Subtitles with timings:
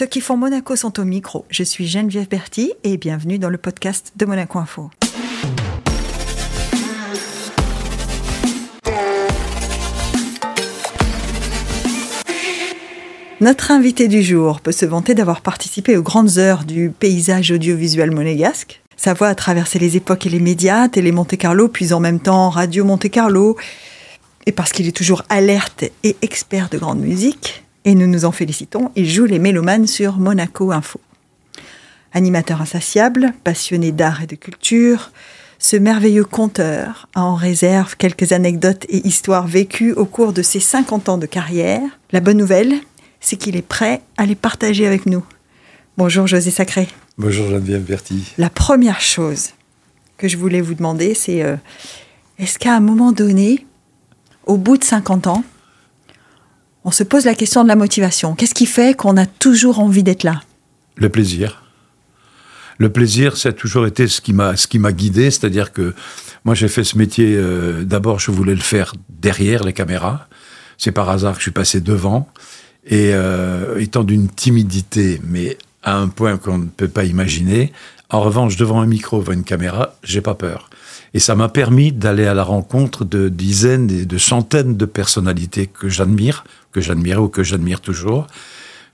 [0.00, 1.44] Ceux qui font Monaco sont au micro.
[1.50, 4.90] Je suis Geneviève Berti et bienvenue dans le podcast de Monaco Info.
[13.42, 18.10] Notre invité du jour peut se vanter d'avoir participé aux grandes heures du paysage audiovisuel
[18.10, 18.80] monégasque.
[18.96, 22.20] Sa voix a traversé les époques et les médias, Télé Monte Carlo, puis en même
[22.20, 23.58] temps Radio Monte Carlo.
[24.46, 28.32] Et parce qu'il est toujours alerte et expert de grande musique, et nous nous en
[28.32, 31.00] félicitons, il joue les mélomanes sur Monaco Info.
[32.12, 35.12] Animateur insatiable, passionné d'art et de culture,
[35.58, 40.58] ce merveilleux conteur a en réserve quelques anecdotes et histoires vécues au cours de ses
[40.58, 41.82] 50 ans de carrière.
[42.12, 42.74] La bonne nouvelle,
[43.20, 45.22] c'est qu'il est prêt à les partager avec nous.
[45.98, 46.88] Bonjour José Sacré.
[47.18, 48.32] Bonjour Geneviève Berti.
[48.38, 49.50] La première chose
[50.16, 51.56] que je voulais vous demander, c'est euh,
[52.38, 53.66] est-ce qu'à un moment donné,
[54.46, 55.44] au bout de 50 ans,
[56.84, 60.02] on se pose la question de la motivation Qu'est-ce qui fait qu'on a toujours envie
[60.02, 60.42] d'être là?
[60.96, 61.62] Le plaisir.
[62.78, 65.94] Le plaisir, ça a toujours été ce qui m'a ce qui m'a guidé, c'est-à-dire que
[66.44, 67.34] moi j'ai fait ce métier.
[67.36, 70.28] euh, D'abord, je voulais le faire derrière les caméras.
[70.78, 72.26] C'est par hasard que je suis passé devant.
[72.86, 77.72] Et euh, étant d'une timidité, mais à un point qu'on ne peut pas imaginer,
[78.10, 80.68] en revanche, devant un micro, devant une caméra, j'ai pas peur.
[81.14, 85.66] Et ça m'a permis d'aller à la rencontre de dizaines et de centaines de personnalités
[85.66, 88.26] que j'admire, que j'admirais ou que j'admire toujours.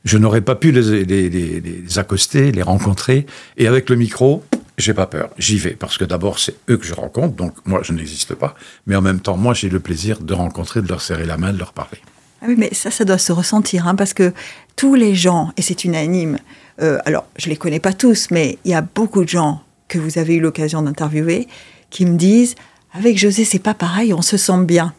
[0.04, 3.26] Je n'aurais pas pu les, les, les, les accoster, les rencontrer.
[3.56, 4.44] Et avec le micro,
[4.78, 5.30] j'ai pas peur.
[5.38, 5.72] J'y vais.
[5.72, 7.34] Parce que d'abord, c'est eux que je rencontre.
[7.34, 8.54] Donc, moi, je n'existe pas.
[8.86, 11.52] Mais en même temps, moi, j'ai le plaisir de rencontrer, de leur serrer la main,
[11.52, 11.98] de leur parler.
[12.42, 14.32] Ah oui, mais ça, ça doit se ressentir, hein, parce que
[14.76, 16.38] tous les gens, et c'est unanime,
[16.82, 19.98] euh, alors je les connais pas tous, mais il y a beaucoup de gens que
[19.98, 21.48] vous avez eu l'occasion d'interviewer
[21.90, 22.54] qui me disent
[22.92, 24.92] avec José, c'est pas pareil, on se sent bien.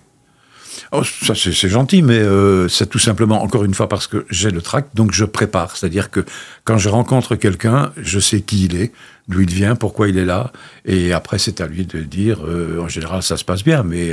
[0.91, 4.51] Oh, ça, c'est gentil, mais euh, c'est tout simplement, encore une fois, parce que j'ai
[4.51, 5.75] le tract, donc je prépare.
[5.75, 6.23] C'est-à-dire que
[6.63, 8.91] quand je rencontre quelqu'un, je sais qui il est,
[9.27, 10.51] d'où il vient, pourquoi il est là,
[10.85, 14.11] et après, c'est à lui de dire, euh, en général, ça se passe bien, mais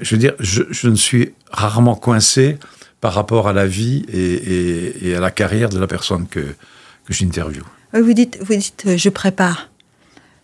[0.00, 2.58] je veux dire, je, je ne suis rarement coincé
[3.00, 6.40] par rapport à la vie et, et- et à la carrière de la personne que,
[6.40, 7.62] que j'interviewe.
[7.94, 9.70] Vous dites, vous dites euh, je prépare.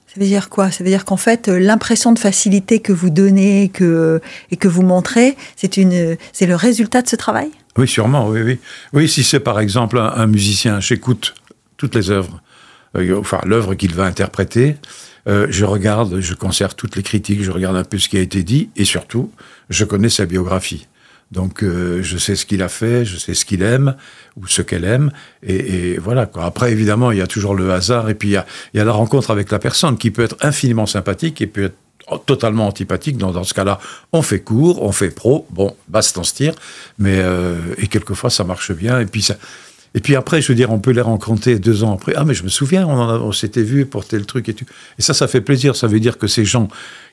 [0.06, 0.70] Ça veut dire quoi?
[0.70, 4.20] Ça veut dire qu'en fait, euh, l'impression de facilité que vous donnez que,
[4.52, 7.50] et que vous montrez, c'est une, c'est le résultat de ce travail?
[7.76, 8.58] Oui, sûrement, oui, oui.
[8.92, 11.34] Oui, si c'est par exemple un, un musicien, j'écoute
[11.76, 12.43] toutes les œuvres, euh,
[12.94, 14.76] enfin l'œuvre qu'il va interpréter,
[15.26, 18.20] euh, je regarde, je conserve toutes les critiques, je regarde un peu ce qui a
[18.20, 19.30] été dit, et surtout,
[19.70, 20.86] je connais sa biographie.
[21.32, 23.96] Donc, euh, je sais ce qu'il a fait, je sais ce qu'il aime
[24.36, 25.10] ou ce qu'elle aime,
[25.42, 26.26] et, et voilà.
[26.26, 26.44] Quoi.
[26.44, 28.80] Après, évidemment, il y a toujours le hasard, et puis il y a, il y
[28.80, 31.76] a la rencontre avec la personne qui peut être infiniment sympathique et peut être
[32.26, 33.16] totalement antipathique.
[33.16, 33.80] Dans, dans ce cas-là,
[34.12, 36.54] on fait court, on fait pro, bon, basse on se tire,
[36.98, 39.00] mais euh, et quelquefois ça marche bien.
[39.00, 39.36] Et puis ça,
[39.94, 42.14] et puis après, je veux dire, on peut les rencontrer deux ans après.
[42.16, 44.64] Ah, mais je me souviens, on, s'était vu pour tel truc et tout.
[44.98, 45.76] Et ça, ça fait plaisir.
[45.76, 46.68] Ça veut dire que ces gens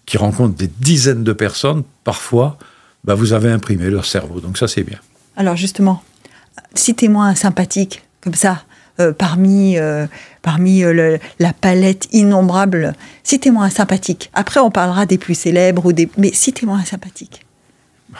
[0.07, 2.57] qui rencontrent des dizaines de personnes, parfois,
[3.03, 4.39] bah, vous avez imprimé leur cerveau.
[4.39, 4.97] Donc ça, c'est bien.
[5.37, 6.03] Alors justement,
[6.73, 8.63] citez-moi un sympathique, comme ça,
[8.99, 10.07] euh, parmi, euh,
[10.41, 12.95] parmi euh, le- la palette innombrable.
[13.23, 14.31] Citez-moi un sympathique.
[14.33, 16.09] Après, on parlera des plus célèbres, ou des...
[16.17, 17.45] mais citez-moi un sympathique.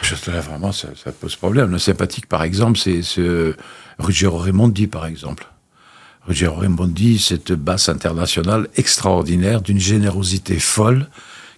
[0.02, 1.70] Je te là, vraiment, ça, ça pose problème.
[1.70, 3.54] Le sympathique, par exemple, c'est c'est
[3.98, 5.46] Ruggero Raimondi, par exemple.
[6.26, 11.08] Ruggero Raimondi, cette basse internationale extraordinaire, d'une générosité folle,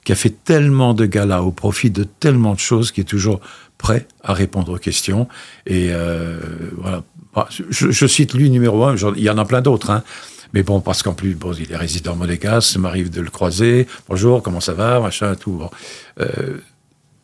[0.04, 3.40] qui a fait tellement de galas au profit de tellement de choses, qui est toujours
[3.78, 5.28] prêt à répondre aux questions.
[5.66, 6.38] Et euh,
[6.78, 7.02] voilà.
[7.34, 10.02] Bah, Je, cite lui numéro un, il y en a plein d'autres, hein.
[10.52, 13.88] Mais bon, parce qu'en plus, bon, il est résident monégasque, ça m'arrive de le croiser.
[14.08, 15.50] Bonjour, comment ça va, machin, tout.
[15.50, 15.70] Bon.
[16.20, 16.58] Euh,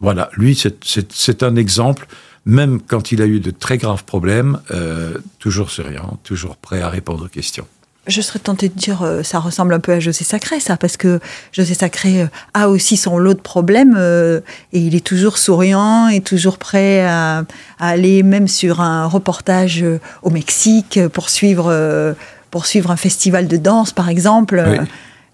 [0.00, 2.06] voilà, lui, c'est- un exemple,
[2.46, 6.88] même quand il a eu de très graves problèmes, euh, toujours souriant, toujours prêt à
[6.88, 7.66] répondre aux questions.
[8.06, 10.96] Je serais tentée de dire, euh, ça ressemble un peu à José Sacré, ça, parce
[10.96, 11.20] que
[11.52, 14.40] José Sacré euh, a aussi son lot de problèmes euh,
[14.72, 17.44] et il est toujours souriant et toujours prêt à,
[17.78, 19.84] à aller même sur un reportage
[20.22, 22.16] au Mexique pour suivre,
[22.50, 24.64] pour suivre un festival de danse, par exemple.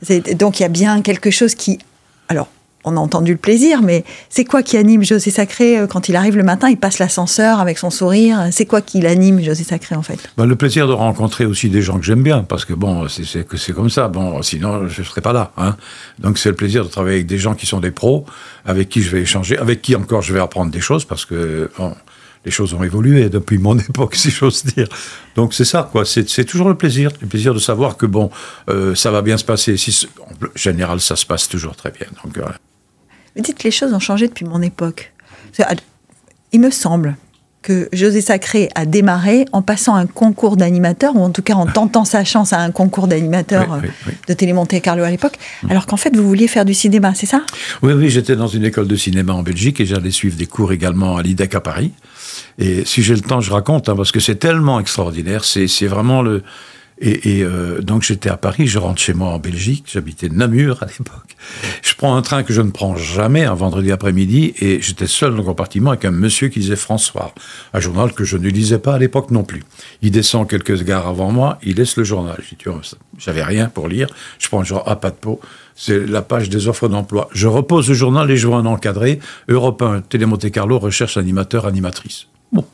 [0.08, 0.34] Oui.
[0.34, 1.78] Donc il y a bien quelque chose qui...
[2.28, 2.48] Alors,
[2.86, 6.16] on a entendu le plaisir, mais c'est quoi qui anime José Sacré euh, quand il
[6.16, 9.96] arrive le matin, il passe l'ascenseur avec son sourire C'est quoi qui l'anime, José Sacré,
[9.96, 10.18] en fait?
[10.36, 13.44] Bah, le plaisir de rencontrer aussi des gens que j'aime bien, parce que bon, c'est-
[13.74, 14.08] comme ça.
[14.08, 15.50] Bon, sinon je ne serais pas là.
[15.58, 15.76] Hein.
[16.20, 18.24] Donc c'est le plaisir de travailler avec des gens qui sont des pros,
[18.64, 21.68] avec qui je vais échanger, avec qui encore je vais apprendre des choses, parce que
[22.44, 24.86] les choses ont évolué depuis mon époque, si j'ose dire.
[25.34, 26.04] Donc c'est ça, quoi.
[26.04, 28.30] C'est toujours le plaisir, le plaisir de savoir que bon,
[28.70, 29.76] euh, ça va bien se passer.
[29.76, 32.06] Si, en général, ça se passe toujours très bien.
[32.24, 32.38] Donc.
[33.36, 35.12] Me dites que les choses ont changé depuis mon époque.
[36.52, 37.16] Il me semble
[37.62, 41.66] que José Sacré a démarré en passant un concours d'animateur, ou en tout cas en
[41.66, 44.12] tentant sa chance à un concours d'animateur Oui, oui, oui.
[44.28, 45.36] de Télé Monte Carlo à l'époque,
[45.68, 47.42] alors qu'en fait vous vouliez faire du cinéma, c'est ça?
[47.82, 50.72] Oui, oui, j'étais dans une école de cinéma en Belgique et j'allais suivre des cours
[50.72, 51.90] également à l'IDEC à Paris.
[52.58, 55.44] Et si j'ai le temps, je raconte, hein, parce que c'est tellement extraordinaire.
[55.44, 56.44] C'est vraiment le.
[56.98, 60.82] Et, et, euh, donc j'étais à Paris, je rentre chez moi en Belgique, j'habitais Namur
[60.82, 61.36] à l'époque.
[61.82, 65.32] Je prends un train que je ne prends jamais un vendredi après-midi et j'étais seul
[65.32, 67.34] dans le compartiment avec un monsieur qui lisait François,
[67.74, 69.62] un journal que je ne lisais pas à l'époque non plus.
[70.00, 72.38] Il descend quelques gares avant moi, il laisse le journal.
[73.18, 74.08] J'avais rien pour lire,
[74.38, 75.38] je prends le genre à pas de peau,
[75.74, 77.28] c'est la page des offres d'emploi.
[77.34, 81.18] Je repose le journal et je vois un encadré, Europe 1, Télé Monte Carlo, recherche
[81.18, 82.26] animateur, animatrice.
[82.52, 82.64] Bon,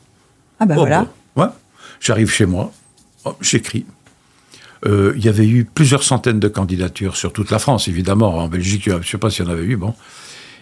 [0.61, 1.07] Ah ben Oh, voilà.
[1.35, 1.43] bon.
[1.43, 1.49] Ouais.
[1.99, 2.71] J'arrive chez moi,
[3.41, 3.85] j'écris.
[4.85, 8.37] Euh, Il y avait eu plusieurs centaines de candidatures sur toute la France, évidemment.
[8.37, 9.93] En Belgique, je ne sais pas s'il y en avait eu, bon.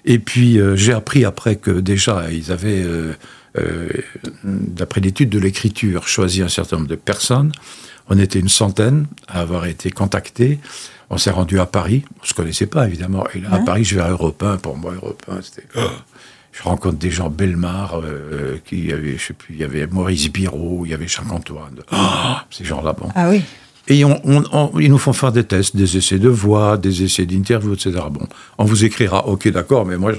[0.06, 3.88] Et puis, euh, j'ai appris après que déjà, ils avaient, euh,
[4.44, 7.52] d'après l'étude de l'écriture, choisi un certain nombre de personnes.
[8.10, 10.60] On était une centaine à avoir été contactés.
[11.10, 12.04] On s'est rendu à Paris.
[12.20, 13.26] On ne se connaissait pas, évidemment.
[13.36, 13.60] Et là, à.
[13.60, 14.58] Paris, je vais à Europe 1.
[14.58, 15.68] Pour moi, Europe 1, c'était...
[15.76, 15.82] oh.
[16.52, 20.30] Je rencontre des gens Belmar, euh, qui avait, je sais plus, il y avait Maurice
[20.30, 21.80] Biro, il y avait Jacques-Antoine.
[21.94, 23.08] Oh, ces gens-là, bon.
[23.16, 23.42] Ah oui.
[23.94, 27.04] Et on, on- on- ils nous font faire des tests, des essais de voix, des
[27.04, 27.92] essais d'interview, etc.
[28.10, 28.26] Bon,
[28.58, 30.14] on vous écrira, ok, d'accord, mais moi,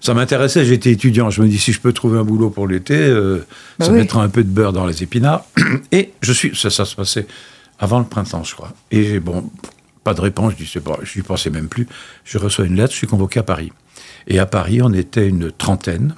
[0.00, 1.30] ça m'intéressait, j'étais étudiant.
[1.30, 3.46] Je me dis, si je peux trouver un boulot pour l'été, euh,
[3.78, 3.98] Bah ça oui.
[3.98, 5.44] mettra un peu de beurre dans les épinards.
[5.92, 7.26] Et je suis, ça, ça se passait
[7.78, 8.72] avant le printemps, je crois.
[8.90, 9.48] Et bon,
[10.02, 11.86] pas de réponse, je n'y pensais même plus.
[12.24, 13.70] Je reçois une lettre, je suis convoqué à Paris.
[14.26, 16.16] Et à Paris, on était une trentaine.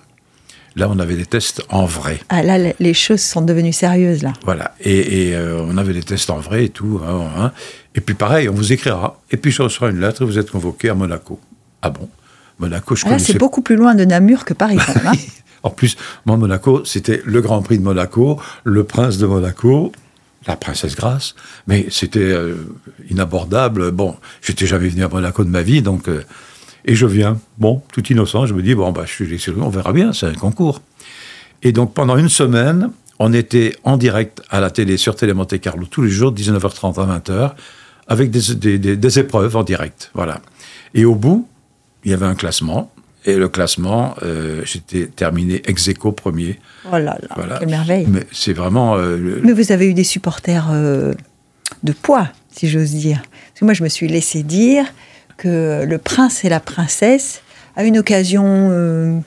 [0.76, 2.18] Là, on avait des tests en vrai.
[2.28, 4.32] Ah là, le- les choses sont devenues sérieuses là.
[4.44, 4.74] Voilà.
[4.80, 7.00] Et, et, euh, on avait des tests en vrai et tout.
[7.06, 7.52] hein, hein.
[7.94, 9.20] Et puis pareil, on vous écrira.
[9.30, 11.38] Et puis je reçois une lettre et vous êtes convoqué à Monaco.
[11.80, 12.08] Ah bon?
[12.58, 15.06] Monaco, je Ah là, connaissais c'est beaucoup plus loin de Namur que Paris quand même.
[15.08, 15.12] hein.
[15.62, 19.92] En plus, moi, Monaco, c'était le Grand Prix de Monaco, le Prince de Monaco,
[20.46, 21.34] la Princesse Grace.
[21.66, 22.56] Mais c'était euh,
[23.10, 23.90] inabordable.
[23.90, 26.08] Bon, j'étais jamais venu à Monaco de ma vie, donc.
[26.08, 26.22] euh,
[26.84, 29.92] et je viens, bon, tout innocent, je me dis, bon, bah, je suis on verra
[29.92, 30.82] bien, c'est un concours.
[31.62, 35.58] Et donc, pendant une semaine, on était en direct à la télé, sur Télé Monte
[35.60, 37.52] Carlo, tous les jours, 19h30 à 20h,
[38.08, 40.10] avec des, des- des- des épreuves en direct.
[40.14, 40.40] Voilà.
[40.92, 41.48] Et au bout,
[42.04, 42.90] il y avait un classement.
[43.24, 46.58] Et le classement, euh, j'étais terminé ex aequo premier.
[46.86, 47.58] Oh là là, Voilà.
[47.58, 48.06] quelle merveille.
[48.06, 48.96] Mais c'est vraiment.
[48.96, 51.14] euh, le- Mais vous avez eu des supporters euh,
[51.82, 53.22] de poids, si j'ose dire.
[53.22, 54.84] Parce que moi, je me suis laissé dire
[55.36, 57.42] que le prince et la princesse,
[57.76, 59.18] à une occasion euh,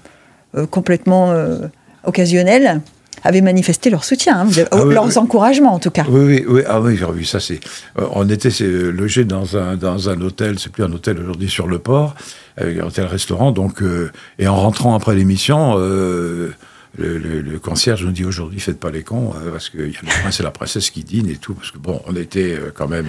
[0.56, 1.68] euh, complètement euh,
[2.04, 2.82] occasionnelle,
[3.24, 4.46] avaient manifesté leur soutien, hein.
[4.46, 5.18] Vous avez- Ah oui, leurs oui.
[5.18, 6.06] encouragements en tout cas.
[6.08, 7.40] Oui, oui, oui, ah oui, j'ai revu ça.
[7.40, 7.60] C'est,
[7.98, 8.50] on était
[8.92, 12.16] logé dans un dans un hôtel, c'est plus un hôtel aujourd'hui sur le port,
[12.58, 13.52] avec un hôtel-restaurant.
[13.52, 13.82] Donc,
[14.40, 16.54] et en rentrant après l'émission, le,
[16.98, 20.02] le- le concierge nous dit aujourd'hui faites pas les cons euh, parce qu'il y a
[20.02, 22.72] le prince et la princesse qui dînent et tout parce que bon, on était euh,
[22.74, 23.08] quand même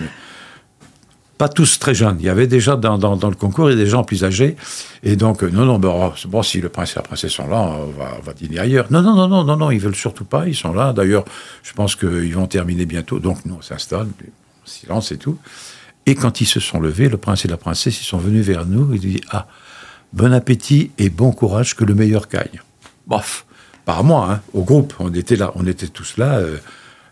[1.39, 2.17] pas tous très jeunes.
[2.19, 4.57] Il y avait déjà dans, dans, dans le concours, des gens plus âgés.
[5.05, 7.61] Et donc, euh, non, non, ben, bon, si le prince et la princesse sont là,
[7.61, 8.87] on va, va dîner ailleurs.
[8.91, 10.93] Non, non, non, non, non, non, ils veulent surtout pas, ils sont là.
[10.93, 11.25] D'ailleurs,
[11.63, 13.21] je pense qu'ils vont terminer bientôt.
[13.21, 14.09] Donc, nous, on s'installe,
[14.65, 15.39] silence et tout.
[16.07, 18.67] Et quand ils se sont levés, le prince et la princesse, ils sont venus vers
[18.67, 19.47] nous, ils disent, ah,
[20.13, 22.61] bon appétit et bon courage, que le meilleur gagne.
[23.07, 23.47] Bof,
[23.85, 26.39] pas à moi, hein, au groupe, on était là, on était tous là.
[26.39, 26.57] euh,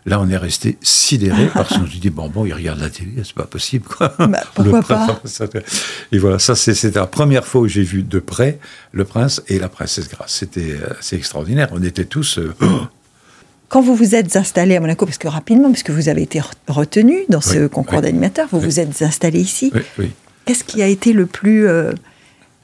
[0.07, 3.11] Là, on est resté sidérés parce qu'on se dit bon, bon, il regarde la télé,
[3.23, 4.13] c'est pas possible, quoi.
[4.17, 5.41] Bah, pourquoi Le prince-
[6.13, 8.57] Et voilà, ça, c'est- c'était la première fois où j'ai vu de près
[8.93, 10.33] le prince et la princesse Grace.
[10.33, 11.67] C'était euh, c'est extraordinaire.
[11.73, 12.39] On était tous.
[12.39, 12.53] euh,
[13.69, 16.51] Quand vous vous êtes installé à Monaco, parce que rapidement, puisque vous avez été re-
[16.69, 18.03] retenu dans ce concours oui.
[18.03, 18.63] d'animateur, vous Oui.
[18.65, 19.73] vous êtes installé ici.
[20.45, 21.91] Qu'est-ce qui a été le plus euh,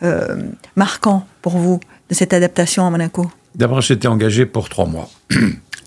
[0.03, 0.37] euh,
[0.77, 3.29] marquant pour vous de cette adaptation à Monaco?
[3.55, 5.09] D'abord, j'étais engagé pour trois mois.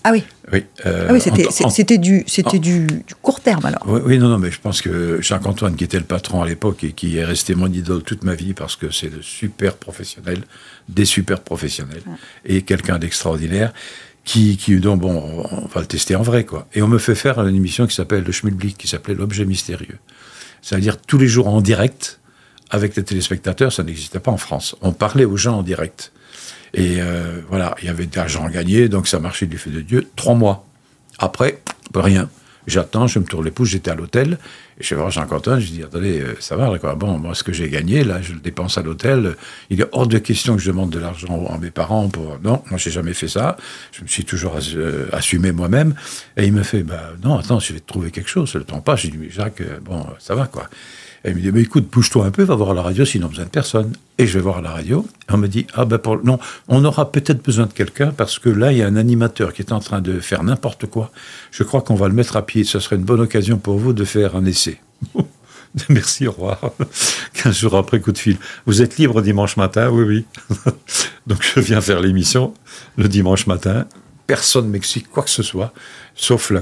[0.07, 0.23] Ah oui,
[0.53, 2.87] Oui, euh, ah oui c'était en- du,
[3.21, 3.83] court terme alors.
[3.85, 6.85] Oui, oui, non, non, mais je pense que Jacques-Antoine, qui était le patron à l'époque
[6.85, 10.45] et qui est resté mon idole toute ma vie parce que c'est de super professionnel,
[10.87, 12.03] des super professionnels,
[12.45, 13.73] et quelqu'un d'extraordinaire,
[14.23, 16.69] qui, qui, donc, bon, on va le tester en vrai, quoi.
[16.73, 19.97] Et on me fait faire une émission qui s'appelle le Schmilblick, qui s'appelait L'objet mystérieux.
[20.61, 22.21] C'est-à-dire tous les jours en direct,
[22.69, 24.77] avec les téléspectateurs, ça n'existait pas en France.
[24.81, 26.13] On parlait aux gens en direct.
[26.73, 29.71] Et euh, voilà, il y avait de l'argent à gagner, donc ça marchait du fait
[29.71, 30.07] de Dieu.
[30.15, 30.65] Trois mois.
[31.19, 31.61] Après,
[31.93, 32.29] rien.
[32.67, 34.37] J'attends, je me tourne les pouces, j'étais à l'hôtel,
[34.77, 36.95] et je vais voir Jean-Quentin, je dis, attendez, euh, ça va, quoi.
[36.95, 39.37] Bon, moi, ce que j'ai gagné, là, je le dépense à l'hôtel.
[39.69, 42.37] Il est hors de question que je demande de l'argent à mes parents pour...
[42.43, 43.55] Non, moi, j'ai jamais fait ça.
[43.93, 45.95] Je me suis toujours euh, assumé moi-même.
[46.35, 48.81] Et il me fait, bah, non, attends, je vais te trouver quelque chose, le temps
[48.81, 48.97] pas.
[48.97, 50.69] J'ai dit, Jacques, bon, ça va, quoi.
[51.23, 53.49] Elle me dit, mais écoute, bouge-toi un peu, va voir la radio, sinon besoin de
[53.49, 53.93] personne.
[54.17, 55.05] Et je vais voir la radio.
[55.29, 58.71] On me dit, ah ben non, on aura peut-être besoin de quelqu'un parce que là,
[58.71, 61.11] il y a un animateur qui est en train de faire n'importe quoi.
[61.51, 62.63] Je crois qu'on va le mettre à pied.
[62.63, 64.79] Ce serait une bonne occasion pour vous de faire un essai.
[65.89, 66.59] Merci, au revoir.
[67.33, 68.37] 15 jours après, coup de fil.
[68.65, 69.89] Vous êtes libre dimanche matin?
[69.89, 70.25] Oui, oui.
[71.27, 72.53] Donc je viens faire l'émission
[72.97, 73.85] le dimanche matin.
[74.27, 75.73] Personne m'explique quoi que ce soit,
[76.13, 76.61] sauf la,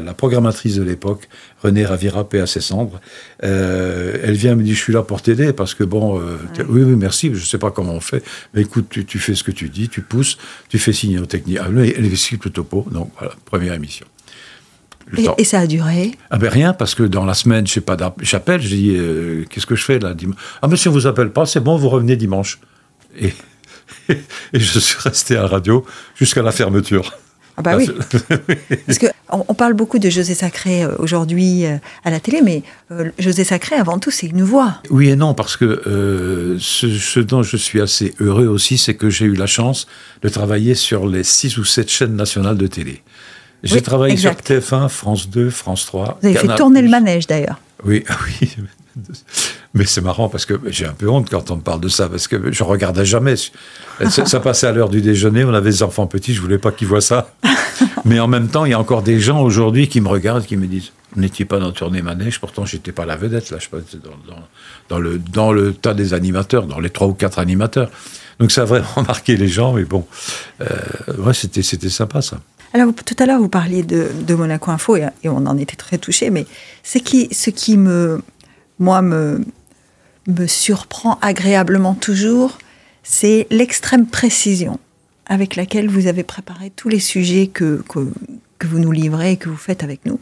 [0.00, 1.28] la, programmatrice de l'époque,
[1.60, 3.00] Renée Ravira, paix à ses cendres.
[3.42, 6.36] Euh, elle vient me dit je suis là pour t'aider parce que bon, euh,
[6.68, 8.22] oui, oui, merci, je ne sais pas comment on fait,
[8.54, 11.58] mais écoute, tu, fais ce que tu dis, tu pousses, tu fais signer aux techniques.
[11.60, 14.06] Ah, elle explique le topo, donc voilà, première émission.
[15.38, 16.12] Et, ça a duré?
[16.30, 19.44] Ah ben rien, parce que dans la semaine, je sais pas, j'appelle, je dis, euh,
[19.48, 20.14] qu'est-ce que je fais là
[20.62, 22.60] Ah monsieur, on vous appelle pas, c'est bon, vous revenez dimanche.
[23.18, 23.32] Et,
[24.08, 27.12] et je suis resté à la radio jusqu'à la fermeture.
[27.56, 27.90] Ah bah oui.
[28.86, 32.62] Parce qu'on on parle beaucoup de José Sacré euh, aujourd'hui euh, à la télé, mais
[33.18, 34.80] José Sacré, avant tout, c'est une voix.
[34.90, 39.10] Oui et non, parce que ce, ce, dont je suis assez heureux aussi, c'est que
[39.10, 39.88] j'ai eu la chance
[40.22, 43.02] de travailler sur les six ou sept chaînes nationales de télé.
[43.62, 46.18] J'ai travaillé sur TF1, France 2, France 3.
[46.20, 47.58] Vous avez fait tourner le manège d'ailleurs.
[47.84, 48.04] Oui,
[48.40, 48.50] oui.
[49.74, 52.08] Mais c'est marrant parce que j'ai un peu honte quand on me parle de ça,
[52.08, 53.34] parce que je regardais jamais.
[54.08, 56.88] Ça, passait à l'heure du déjeuner, on avait des enfants petits, je voulais pas qu'ils
[56.88, 57.30] voient ça.
[58.04, 60.56] Mais en même temps, il y a encore des gens aujourd'hui qui me regardent, qui
[60.56, 63.78] me disent N'étiez pas dans Tourner Manège, pourtant j'étais pas la vedette, là, je pas,
[63.78, 64.36] dans,
[64.90, 67.90] dans, le, dans le tas des animateurs, dans les trois ou quatre animateurs.
[68.38, 70.06] Donc ça a vraiment marqué les gens, mais bon,
[70.60, 70.66] euh,
[71.18, 72.40] ouais, c'était sympa ça.
[72.74, 76.30] Alors, tout à l'heure, vous parliez de, Monaco Info et, on en était très touchés,
[76.30, 76.46] mais
[76.82, 78.20] ce qui, ce qui me,
[78.78, 79.40] moi, me,
[80.26, 82.58] me surprend agréablement toujours,
[83.02, 84.78] c'est l'extrême précision
[85.26, 89.48] avec laquelle vous avez préparé tous les sujets que, que, vous nous livrez et que
[89.48, 90.20] vous faites avec nous.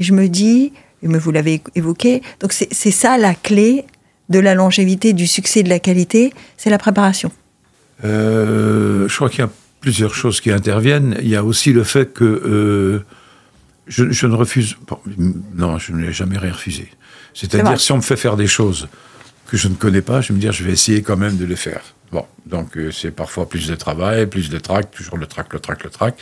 [0.00, 3.84] Je me dis, mais vous l'avez évoqué, donc c'est ça la clé
[4.28, 7.30] de la longévité, du succès, de la qualité, c'est la préparation.
[8.04, 11.16] Euh, je crois qu'il y a plusieurs choses qui interviennent.
[11.22, 13.04] Il y a aussi le fait que euh,
[13.86, 14.76] je, ne refuse.
[15.54, 16.88] non, je ne l'ai jamais rien refusé.
[17.34, 18.88] C'est-à-dire, si on me fait faire des choses
[19.46, 21.44] que je ne connais pas, je vais me dire, je vais essayer quand même de
[21.44, 21.82] les faire.
[22.12, 25.58] Bon, donc euh, c'est parfois plus de travail, plus de trac, toujours le trac, le
[25.58, 26.16] trac, le trac.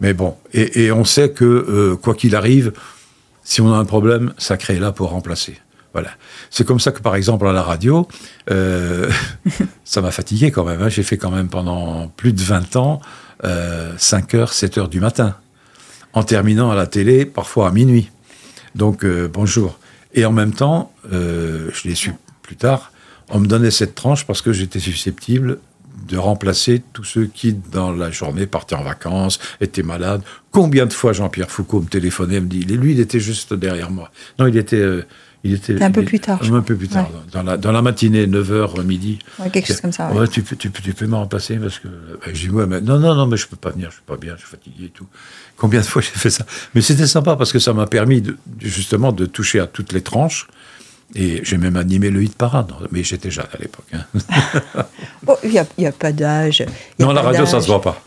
[0.00, 2.72] Mais bon, et, on sait que euh, quoi qu'il arrive,
[3.42, 5.58] si on a un problème, ça crée là pour remplacer.
[5.92, 6.10] Voilà.
[6.48, 8.06] C'est comme ça que, par exemple, à la radio,
[8.52, 9.10] euh,
[9.84, 10.80] ça m'a fatigué quand même.
[10.80, 10.88] Hein.
[10.88, 13.00] J'ai fait quand même pendant plus de 20 ans,
[13.98, 15.34] 5 heures, 7 heures du matin,
[16.12, 18.10] en terminant à la télé, parfois à minuit.
[18.76, 19.76] Donc, bonjour.
[20.14, 22.92] Et en même temps, euh, je l'ai su plus tard,
[23.28, 25.58] on me donnait cette tranche parce que j'étais susceptible
[26.08, 30.22] de remplacer tous ceux qui, dans la journée, partaient en vacances, étaient malades.
[30.50, 34.10] Combien de fois Jean-Pierre Foucault me téléphonait, me dit, lui, il était juste derrière moi.
[34.38, 34.84] Non, il était
[35.44, 36.40] il était un peu plus tard.
[36.42, 39.18] Un peu plus tard, dans, la, dans, la, matinée, 9h, midi.
[39.52, 40.12] quelque chose comme ça.
[40.12, 41.88] Ouais, tu, peux, tu, tu peux me remplacer parce que.
[41.88, 44.04] Ben, j'ai dit, ouais, mais non, non, non, mais je peux pas venir, je suis
[44.06, 45.06] pas bien, je suis fatigué et tout.
[45.56, 46.46] Combien de fois j'ai fait ça?
[46.74, 50.02] Mais c'était sympa parce que ça m'a permis de, justement de toucher à toutes les
[50.02, 50.46] tranches.
[51.14, 53.84] Et j'ai même animé le hit parade, mais j'étais jeune à l'époque.
[53.92, 54.84] Hein.
[55.44, 56.64] Il n'y a, pas d'âge.
[56.98, 58.02] Non, la radio, ça ne se voit pas.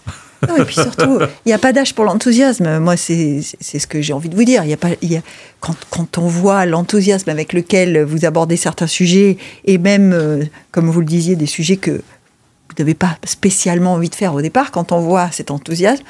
[0.47, 2.79] Non, et puis surtout, il n'y a pas d'âge pour l'enthousiasme.
[2.79, 4.63] Moi, c'est ce que j'ai envie de vous dire.
[4.65, 4.89] Y a pas,
[5.59, 10.89] quand, quand, on voit l'enthousiasme avec lequel vous abordez certains sujets, et même, euh, comme
[10.89, 14.71] vous le disiez, des sujets que vous n'avez pas spécialement envie de faire au départ,
[14.71, 16.03] quand on voit cet enthousiasme,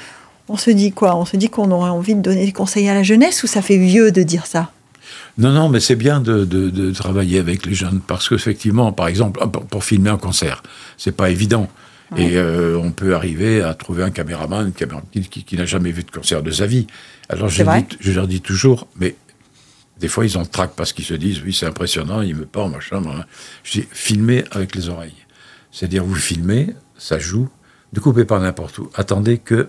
[0.48, 1.16] on se dit quoi?
[1.16, 3.62] On se dit qu'on aurait envie de donner des conseils à la jeunesse ou ça
[3.62, 4.70] fait vieux de dire ça?
[5.38, 9.46] Non, non, mais c'est bien de, de, travailler avec les jeunes parce qu'effectivement, par exemple,
[9.48, 10.62] pour, pour filmer un concert,
[10.96, 11.68] c'est pas évident.
[12.16, 16.42] Et euh, on peut arriver à trouver un caméraman, qui, n'a jamais vu de concert
[16.42, 16.86] de sa vie.
[17.28, 17.64] Alors je,
[17.98, 19.16] je, leur dis toujours, mais
[19.98, 22.70] des fois ils en traquent parce qu'ils se disent, oui c'est impressionnant, il me parle,
[22.70, 23.02] machin.
[23.64, 25.26] Je dis, filmez avec les oreilles.
[25.72, 27.48] C'est-à-dire, vous filmez, ça joue,
[27.92, 28.88] ne coupez pas n'importe où.
[28.94, 29.66] Attendez qu'il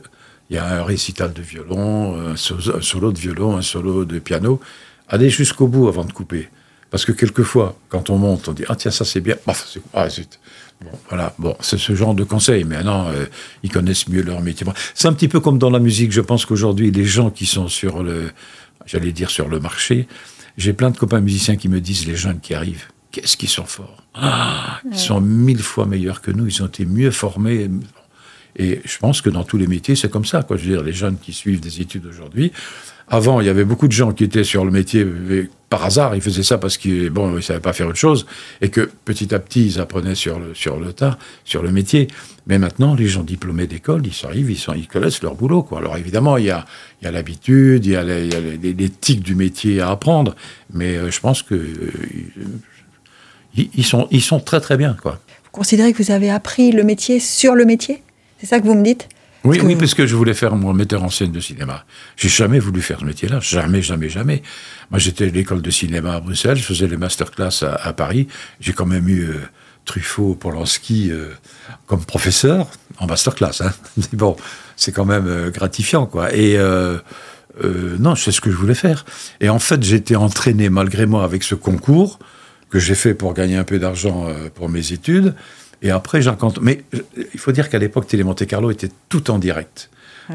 [0.52, 4.60] y a un récital de violon, un solo de violon, un solo de piano.
[5.10, 6.50] Allez jusqu'au bout avant de couper.
[6.90, 9.36] Parce que quelquefois, quand on monte, on dit Ah, tiens, ça c'est bien.
[9.94, 10.08] ah,
[10.80, 12.64] Bon, voilà, bon, c'est ce genre de conseils.
[12.64, 13.26] Mais non, euh,
[13.64, 14.66] ils connaissent mieux leur métier.
[14.94, 16.12] c'est un petit peu comme dans la musique.
[16.12, 18.30] Je pense qu'aujourd'hui, les gens qui sont sur le,
[18.86, 20.08] j'allais dire sur le marché,
[20.56, 23.66] j'ai plein de copains musiciens qui me disent les jeunes qui arrivent, qu'est-ce qu'ils sont
[23.66, 24.04] forts?
[24.14, 26.46] Ah, ils sont mille fois meilleurs que nous.
[26.48, 27.70] Ils ont été mieux formés.
[28.56, 30.44] Et je pense que dans tous les métiers, c'est comme ça.
[30.44, 30.58] Quoi.
[30.58, 32.52] Je veux dire, les jeunes qui suivent des études aujourd'hui,
[33.08, 35.06] avant, il y avait beaucoup de gens qui étaient sur le métier
[35.70, 38.26] par hasard, ils faisaient ça parce qu'ils bon, ils savaient pas faire autre chose,
[38.62, 42.08] et que petit à petit, ils apprenaient sur le, sur le tas, sur le métier.
[42.48, 45.64] Mais maintenant, les gens diplômés d'école, ils arrivent, ils, sont, ils connaissent leur boulot.
[45.64, 45.80] Quoi.
[45.80, 46.66] Alors évidemment, il y a,
[47.02, 50.36] l'habitude, il y a, tics du métier à apprendre,
[50.74, 51.92] mais euh, je pense que euh,
[53.56, 54.96] ils, sont, ils sont très très bien.
[55.02, 55.20] Quoi.
[55.44, 58.02] Vous considérez que vous avez appris le métier sur le métier?
[58.40, 59.10] C'est ça que vous me dites?
[59.44, 61.86] Oui, oui, parce que je voulais faire mon metteur en scène de cinéma.
[62.16, 64.42] J'ai jamais voulu faire ce métier-là, jamais, jamais, jamais.
[64.92, 68.28] Moi, j'étais à l'école de cinéma à Bruxelles, je faisais les masterclass à, à Paris.
[68.60, 69.36] J'ai quand même eu euh,
[69.86, 71.30] Truffaut, Polanski euh,
[71.86, 72.68] comme professeur
[72.98, 73.62] en masterclass.
[73.62, 73.72] Hein.
[74.14, 74.36] bon,
[74.76, 76.34] c'est quand même euh, gratifiant, quoi.
[76.34, 76.58] Et
[78.00, 79.06] non, c'est ce que je voulais faire.
[79.42, 82.20] Et en fait, j'ai été entraîné malgré moi avec ce concours
[82.70, 85.34] que j'ai fait pour gagner un peu d'argent pour mes études.
[85.82, 87.02] Et après, Jacques Mais euh,
[87.34, 89.90] il faut dire qu'à l'époque, Télé Monte Carlo était tout en direct.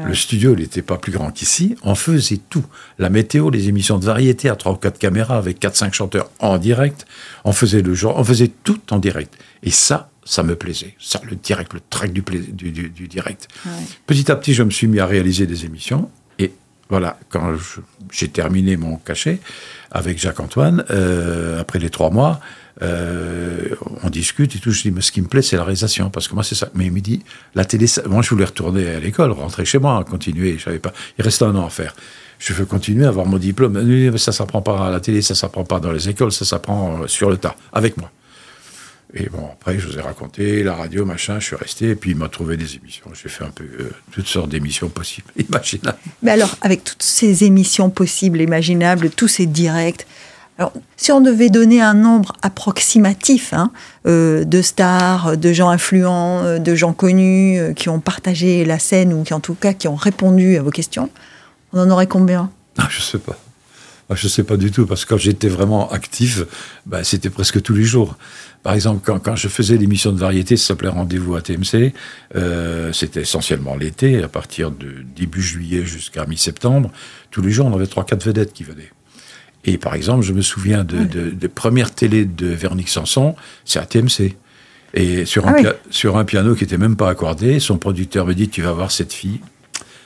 [0.05, 1.75] Le studio, il n'était pas plus grand qu'ici.
[1.83, 2.65] On faisait tout.
[2.97, 6.31] La météo, les émissions de variété à trois ou quatre caméras avec quatre, cinq chanteurs
[6.39, 7.05] en direct.
[7.43, 9.37] On faisait le genre, on faisait tout en direct.
[9.61, 10.95] Et ça, ça me plaisait.
[10.99, 13.47] Ça, le direct, le track du, du, direct.
[14.07, 16.09] Petit à petit, je me suis mis à réaliser des émissions.
[16.39, 16.53] Et
[16.89, 17.53] voilà, quand
[18.11, 19.39] j'ai terminé mon cachet
[19.91, 22.39] avec Jacques-Antoine, euh, après les trois mois,
[22.81, 24.71] euh, on discute et tout.
[24.71, 26.09] Je dis, mais ce qui me plaît, c'est la réalisation.
[26.09, 26.69] Parce que moi, c'est ça.
[26.73, 27.21] Mais il me dit,
[27.55, 30.57] la télé, moi, je voulais retourner à l'école, rentrer chez moi, continuer.
[30.81, 30.93] Pas.
[31.17, 31.95] Il restait un an à faire.
[32.39, 34.17] Je veux continuer à avoir mon diplôme.
[34.17, 37.07] Ça s'apprend pas à la télé, ça s'apprend pas dans les écoles, ça s'apprend euh,
[37.07, 38.11] sur le tas, avec moi.
[39.15, 42.11] Et bon, après, je vous ai raconté la radio, machin, je suis resté, et puis
[42.11, 43.05] il m'a trouvé des émissions.
[43.13, 45.99] J'ai fait un peu euh, toutes sortes d'émissions possibles, imaginables.
[46.23, 50.07] Mais alors, avec toutes ces émissions possibles, imaginables, tous ces directs,
[50.59, 53.71] alors, si on devait donner un nombre approximatif hein,
[54.05, 58.77] euh, de stars, de gens influents, euh, de gens connus euh, qui ont partagé la
[58.77, 61.09] scène ou qui en tout cas qui ont répondu à vos questions,
[61.71, 62.51] on en aurait combien?
[62.77, 63.35] Ah, Je sais pas.
[64.09, 66.43] Ah, je ne sais pas du tout, parce que quand j'étais vraiment actif,
[66.85, 68.17] bah, c'était presque tous les jours.
[68.61, 71.93] Par exemple, quand, je faisais l'émission de variété, ça s'appelait Rendez-vous à TMC,
[72.93, 76.91] c'était essentiellement l'été, à partir de début juillet jusqu'à mi-septembre.
[77.31, 78.91] Tous les jours, on avait trois, quatre vedettes qui venaient.
[79.65, 83.85] Et par exemple, je me souviens de, de, première télé de Véronique Sanson, c'est à
[83.85, 84.35] TMC.
[84.93, 88.33] Et sur un, ah sur un piano qui n'était même pas accordé, son producteur me
[88.33, 89.39] dit Tu vas voir cette fille,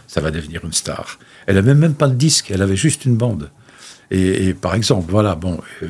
[0.07, 1.19] ça va devenir une star.
[1.45, 3.49] Elle n'avait même pas de disque, elle avait juste une bande.
[4.09, 5.87] Et, par exemple, voilà, bon, euh,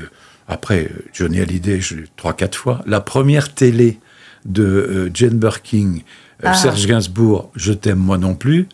[0.47, 1.79] après, Johnny Hallyday,
[2.15, 2.81] trois, quatre fois.
[2.87, 3.99] La première télé
[4.45, 5.99] de euh, Jane Birkin,
[6.43, 6.53] euh, ah.
[6.55, 8.67] Serge Gainsbourg, Je t'aime moi non plus,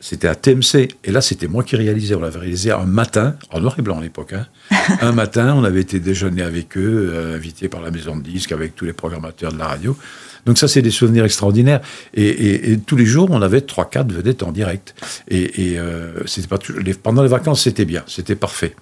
[0.00, 0.88] c'était à TMC.
[1.04, 2.14] Et là, c'était moi qui réalisais.
[2.14, 4.34] On l'avait réalisé un matin, en noir et blanc à l'époque.
[4.34, 4.46] Hein.
[5.00, 8.52] un matin, on avait été déjeuner avec eux, euh, invités par la maison de disques,
[8.52, 9.96] avec tous les programmateurs de la radio.
[10.44, 11.80] Donc ça, c'est des souvenirs extraordinaires.
[12.14, 14.94] Et, tous les jours, on avait trois, quatre vedettes en direct.
[15.28, 16.58] Et, euh, c'était pas
[17.02, 18.76] pendant les vacances, c'était bien, c'était parfait.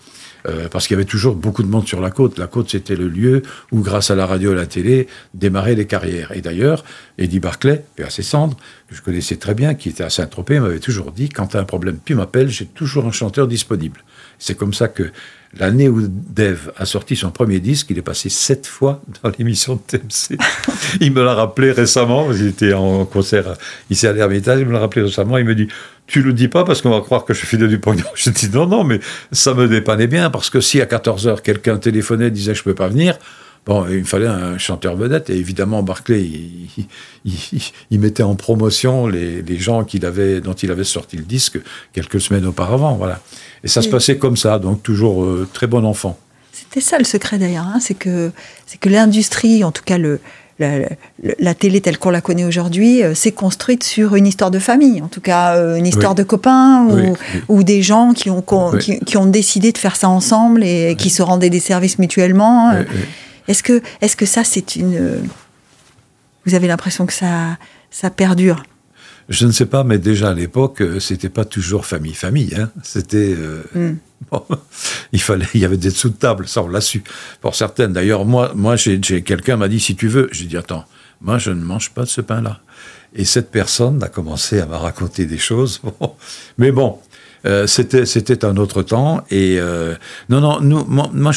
[0.46, 2.38] Euh, parce qu'il y avait toujours beaucoup de monde sur la côte.
[2.38, 5.86] La côte, c'était le lieu où, grâce à la radio et la télé, démarraient les
[5.86, 6.32] carrières.
[6.32, 6.84] Et d'ailleurs,
[7.16, 8.56] Eddie Barclay, et à ses cendres,
[8.88, 11.60] que je connaissais très bien, qui était à Saint-Tropez, m'avait toujours dit, quand tu as
[11.60, 14.04] un problème, tu m'appelles, j'ai toujours un chanteur disponible.
[14.38, 15.10] C'est comme ça que
[15.58, 19.76] l'année où Dave a sorti son premier disque, il est passé sept fois dans l'émission
[19.76, 20.38] de TMC.
[21.00, 23.54] il me l'a rappelé récemment, il était en concert
[23.90, 25.68] ici à l'Ermitage, il me l'a rappelé récemment, il me dit
[26.06, 28.04] tu le dis pas parce qu'on va croire que je fais du pognon.
[28.14, 29.00] Je dis non, non, mais
[29.32, 32.74] ça me dépannait bien parce que si à 14h quelqu'un téléphonait et disait je peux
[32.74, 33.16] pas venir,
[33.66, 36.28] bon, il me fallait un chanteur vedette et évidemment Barclay,
[37.24, 41.58] il, mettait en promotion les, gens avait, dont il avait sorti le disque
[41.92, 43.20] quelques semaines auparavant, voilà.
[43.62, 46.18] Et ça se passait comme ça, donc toujours euh, très bon enfant.
[46.52, 48.30] C'était ça le secret d'ailleurs, hein, c'est que,
[48.80, 50.20] que l'industrie, en tout cas le,
[50.58, 55.02] la, télé telle qu'on la connaît aujourd'hui euh, s'est construite sur une histoire de famille,
[55.02, 56.86] en tout cas euh, une histoire de copains
[57.48, 58.44] ou, des gens qui ont,
[58.78, 62.72] qui, ont décidé de faire ça ensemble et qui se rendaient des services mutuellement.
[63.48, 65.28] Est-ce que, est que ça, c'est une...
[66.46, 67.58] Vous avez l'impression que ça,
[67.90, 68.62] ça perdure?
[69.28, 72.54] Je ne sais pas, mais déjà à l'époque, euh, c'était pas toujours famille-famille.
[72.56, 72.70] Hein.
[72.82, 73.34] C'était.
[73.36, 73.96] Euh, hmm.
[75.12, 77.02] il fallait, il y avait des sous de table, ça on l'a su.
[77.40, 80.84] Pour certaines, d'ailleurs, moi, moi, j'ai, quelqu'un m'a dit si tu veux, j'ai dit attends,
[81.20, 82.60] moi je ne mange pas de ce pain-là.
[83.14, 85.80] Et cette personne a commencé à me raconter des choses.
[86.58, 86.98] Mais bon,
[87.46, 89.94] euh, c'était un autre temps et euh,
[90.30, 91.32] non non nous moi,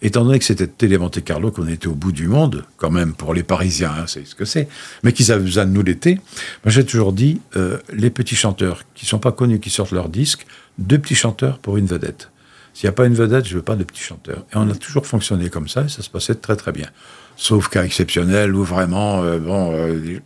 [0.00, 3.12] étant donné que c'était Télé Monte Carlo qu'on était au bout du monde quand même
[3.12, 4.68] pour les Parisiens hein, c'est ce que c'est
[5.04, 6.16] mais qu'ils avaient besoin de nous l'été
[6.64, 10.08] moi j'ai toujours dit euh, les petits chanteurs qui sont pas connus qui sortent leur
[10.08, 10.46] disque
[10.78, 12.30] deux petits chanteurs pour une vedette.
[12.74, 14.44] S'il n'y a pas une vedette je veux pas de petits chanteurs.
[14.52, 16.88] Et on a toujours fonctionné comme ça et ça se passait très très bien.
[17.36, 19.76] Sauf cas exceptionnel où vraiment bon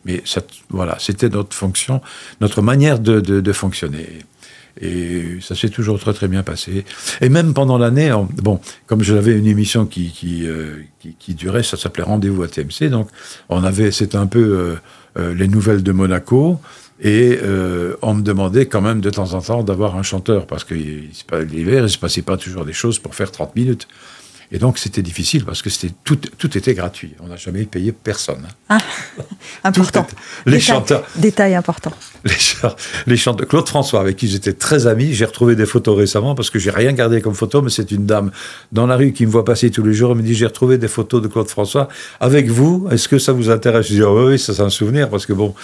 [0.04, 0.22] mais
[0.70, 2.00] voilà c'était notre fonction
[2.40, 4.24] notre manière de fonctionner
[4.80, 6.84] Et ça s'est toujours très très bien passé.
[7.20, 8.12] Et même pendant l'année,
[8.42, 10.76] bon, comme j'avais une émission qui, qui, euh,
[11.18, 13.08] qui, durait, ça s'appelait Rendez-vous à TMC, donc
[13.48, 14.74] on avait, c'était un peu euh,
[15.18, 16.60] euh, les nouvelles de Monaco.
[16.98, 17.38] Et
[18.00, 21.80] on me demandait quand même de temps en temps d'avoir un chanteur, parce que l'hiver,
[21.80, 23.86] il ne se passait pas toujours des choses pour faire 30 minutes.
[24.52, 27.14] Et donc c'était difficile parce que c'était tout, tout était gratuit.
[27.20, 28.46] On n'a jamais payé personne.
[28.68, 28.78] Ah,
[29.64, 30.06] important.
[30.44, 31.04] les détail, chanteurs.
[31.16, 31.92] Détail important.
[32.24, 32.32] Les,
[33.06, 33.46] les chanteurs.
[33.46, 36.70] Claude François, avec qui j'étais très ami, j'ai retrouvé des photos récemment parce que j'ai
[36.70, 38.32] rien gardé comme photo, mais c'est une dame
[38.72, 40.78] dans la rue qui me voit passer tous les jours et me dit j'ai retrouvé
[40.78, 41.88] des photos de Claude François
[42.20, 42.88] avec vous.
[42.90, 43.86] Est-ce que ça vous intéresse?
[43.86, 45.54] Je dis oh, oui, ça c'est un souvenir parce que bon.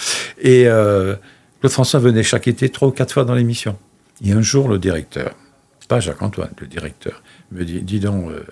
[0.41, 1.15] Et euh,
[1.61, 3.77] Claude François venait chaque été trois ou quatre fois dans l'émission.
[4.25, 5.35] Et un jour, le directeur,
[5.89, 8.31] pas Jacques Antoine, le directeur, me dit dis donc.
[8.31, 8.45] Euh,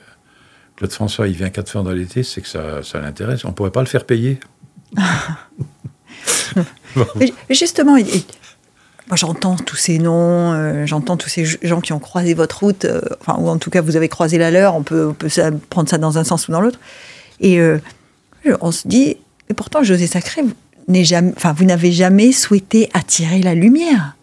[0.80, 3.44] Claude François, il vient quatre fois dans l'été, c'est que ça, ça l'intéresse.
[3.44, 4.40] On ne pourrait pas le faire payer.
[7.50, 12.60] Justement, moi j'entends tous ces noms, euh, j'entends tous ces gens qui ont croisé votre
[12.60, 15.12] route, euh, enfin, ou en tout cas vous avez croisé la leur, on peut,
[15.68, 16.80] prendre ça dans un sens ou dans l'autre.
[17.40, 17.78] Et euh,
[18.62, 19.18] on se dit,
[19.50, 20.40] et pourtant José Sacré,
[20.88, 24.16] vous n'avez jamais souhaité attirer la lumière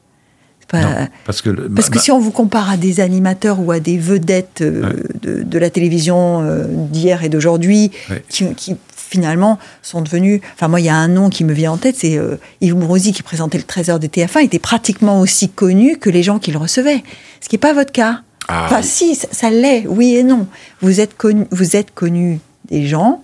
[1.26, 4.62] parce que, parce que si on vous compare à des animateurs ou à des vedettes
[4.62, 7.92] euh, de, la télévision euh, d'hier et d'aujourd'hui,
[8.30, 8.76] qui,
[9.08, 10.42] finalement sont devenus.
[10.54, 12.76] Enfin, moi, il y a un nom qui me vient en tête, c'est euh, Yves
[12.76, 16.52] Mourouzi qui présentait le Trésor des TF1, était pratiquement aussi connu que les gens qui
[16.52, 17.04] le recevaient.
[17.40, 18.22] Ce qui n'est pas votre cas.
[18.50, 20.48] Ah, enfin, si, ça, l'est, oui et non.
[20.82, 23.24] Vous êtes connu, vous êtes connu des gens,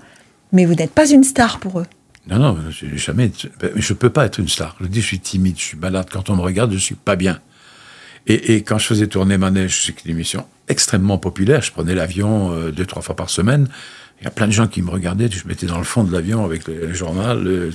[0.53, 1.85] mais vous n'êtes pas une star pour eux.
[2.27, 3.31] Non, non, je, jamais.
[3.75, 4.75] Je peux pas être une star.
[4.79, 6.07] Je dis, je suis timide, je suis malade.
[6.11, 7.39] Quand on me regarde, je suis pas bien.
[8.25, 11.61] Et, quand je faisais tourner ma neige, c'est une émission extrêmement populaire.
[11.61, 13.67] Je prenais l'avion euh, deux, trois fois par semaine.
[14.21, 15.29] Il y a plein de gens qui me regardaient.
[15.29, 17.71] Je mettais dans le fond de l'avion avec le, journal.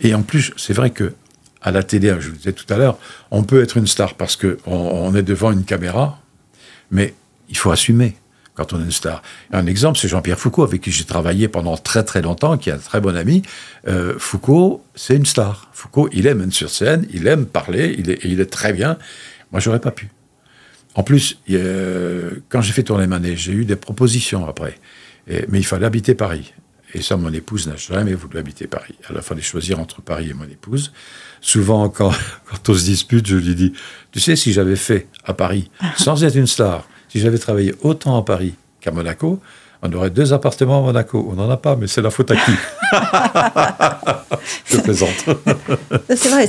[0.00, 1.12] Et en plus, c'est vrai que
[1.60, 2.98] à la télé, je vous disais tout à l'heure,
[3.30, 6.20] on peut être une star parce qu'on on est devant une caméra,
[6.90, 7.14] mais
[7.48, 8.16] il faut assumer
[8.54, 9.22] quand on est une star.
[9.52, 12.72] Un exemple, c'est Jean-Pierre Foucault, avec qui j'ai travaillé pendant très très longtemps, qui est
[12.72, 13.42] un très bon ami.
[13.88, 15.68] Euh, Foucault, c'est une star.
[15.72, 18.96] Foucault, il aime être sur scène, il aime parler, il est, il est très bien.
[19.50, 20.08] Moi, j'aurais pas pu.
[20.94, 21.38] En plus,
[22.48, 24.78] quand j'ai fait tourner Manet, j'ai eu des propositions après.
[25.26, 26.54] mais il fallait habiter Paris.
[26.94, 28.94] Et ça, mon épouse n'a jamais voulu habiter Paris.
[29.08, 30.92] Alors, il fallait choisir entre Paris et mon épouse.
[31.40, 32.12] Souvent, quand,
[32.44, 33.72] quand on se dispute, je lui dis,
[34.12, 38.18] tu sais, si j'avais fait à Paris, sans être une star, si j'avais travaillé autant
[38.18, 39.38] à Paris qu'à Monaco,
[39.82, 41.24] on aurait deux appartements à Monaco.
[41.30, 42.50] On n'en a pas, mais c'est la faute à qui
[44.66, 45.24] Je plaisante.
[46.08, 46.48] c'est vrai.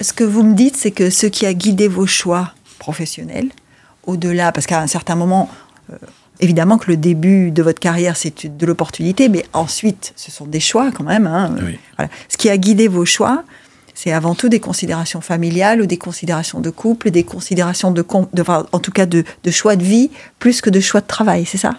[0.00, 3.50] Ce que vous me dites, c'est que ce qui a guidé vos choix professionnels,
[4.06, 5.50] au-delà, parce qu'à un certain moment,
[5.92, 5.96] euh,
[6.40, 10.60] évidemment que le début de votre carrière, c'est de l'opportunité, mais ensuite, ce sont des
[10.60, 11.26] choix quand même.
[11.26, 11.56] Hein.
[12.30, 13.44] Ce qui a guidé vos choix,
[13.96, 18.78] c'est avant tout des considérations familiales ou des considérations de couple, des considérations de, en
[18.78, 21.74] tout cas de, choix de vie, plus que de choix de travail, c'est ça?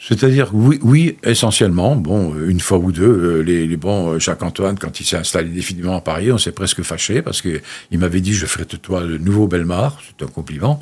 [0.00, 1.94] C'est-à-dire, oui, oui, essentiellement.
[1.94, 5.96] Bon, une fois ou deux, euh, les, les bon, Jacques-Antoine, quand il s'est installé définitivement
[5.96, 7.60] à Paris, on s'est presque fâché parce qu'il
[7.92, 10.00] m'avait dit Je ferai de toi le nouveau Belmar.
[10.06, 10.78] C'est un compliment.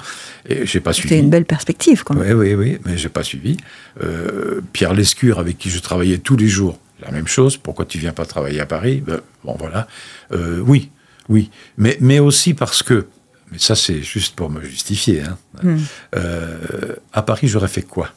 [0.47, 1.11] Et j'ai pas suivi.
[1.11, 2.37] C'était une belle perspective, quand même.
[2.37, 3.57] Oui, oui, oui, mais j'ai pas suivi.
[4.03, 7.57] Euh, Pierre Lescure, avec qui je travaillais tous les jours, la même chose.
[7.57, 9.03] Pourquoi tu viens pas travailler à Paris?
[9.05, 9.87] Ben, Bon, voilà.
[10.33, 10.91] Euh, oui,
[11.29, 11.51] oui.
[11.77, 13.07] Mais, mais aussi parce que,
[13.51, 15.37] mais ça c'est juste pour me justifier, hein.
[15.63, 15.79] hmm.
[16.17, 18.11] euh, à Paris j'aurais fait quoi?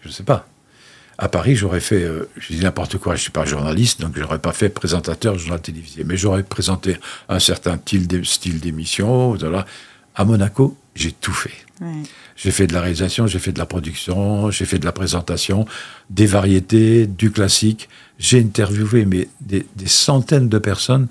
[0.00, 0.46] Je ne sais pas.
[1.20, 4.12] À Paris, j'aurais fait, euh, je dis n'importe quoi, je ne suis pas journaliste, donc
[4.14, 6.96] je n'aurais pas fait présentateur de journal télévisé, mais j'aurais présenté
[7.28, 7.76] un certain
[8.22, 9.34] style d'émission.
[9.34, 9.66] Voilà.
[10.14, 11.54] À Monaco, j'ai tout fait.
[12.36, 15.64] J'ai fait de la réalisation, j'ai fait de la production, j'ai fait de la présentation,
[16.10, 17.88] des variétés, du classique.
[18.18, 21.06] J'ai interviewé mais des, centaines de personnes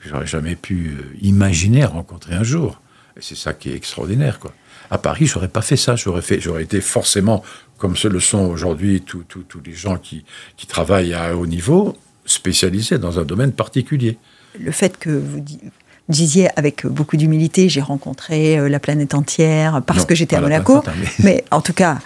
[0.00, 2.80] que j'aurais jamais pu euh, imaginer rencontrer un jour.
[3.16, 4.52] Et c'est ça qui est extraordinaire, quoi.
[4.90, 5.94] À Paris, j'aurais pas fait ça.
[5.94, 7.44] J'aurais fait, j'aurais été forcément,
[7.78, 9.24] comme ce le sont aujourd'hui tous
[9.64, 10.24] les gens qui,
[10.56, 14.18] qui travaillent à haut niveau, spécialisés dans un domaine particulier.
[14.58, 15.40] Le fait que vous
[16.08, 20.82] disiez avec beaucoup d'humilité, j'ai rencontré euh, la planète entière parce que j'étais à Monaco.
[21.22, 21.44] mais...
[21.50, 21.98] en tout cas,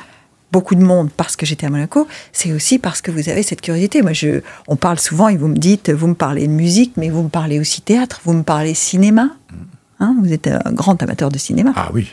[0.53, 3.61] beaucoup de monde parce que j'étais à Monaco, c'est aussi parce que vous avez cette
[3.61, 4.03] curiosité.
[4.03, 7.09] Moi, je, on parle souvent et vous me dites, vous me parlez de musique, mais
[7.09, 9.25] vous me parlez aussi théâtre, vous me parlez cinéma.
[9.25, 9.57] Mm.
[9.99, 11.73] Hein, vous êtes un grand amateur de cinéma.
[11.75, 12.09] Ah oui.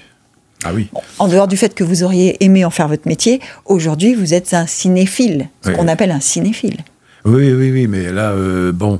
[0.63, 0.89] Ah oui.
[1.19, 4.54] En dehors du fait que vous auriez aimé en faire votre métier, aujourd'hui, vous êtes
[4.54, 6.78] un cinéphile, ce qu'on appelle un cinéphile.
[7.26, 9.00] Oui, oui, oui, mais là, euh, bon,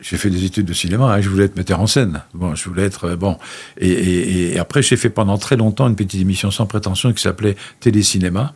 [0.00, 2.22] j'ai fait des études de cinéma, hein, je voulais être metteur en scène.
[2.34, 3.36] Bon, je voulais être euh, bon.
[3.78, 8.54] Et, après, j'ai fait pendant très longtemps une petite émission sans prétention qui s'appelait Télécinéma.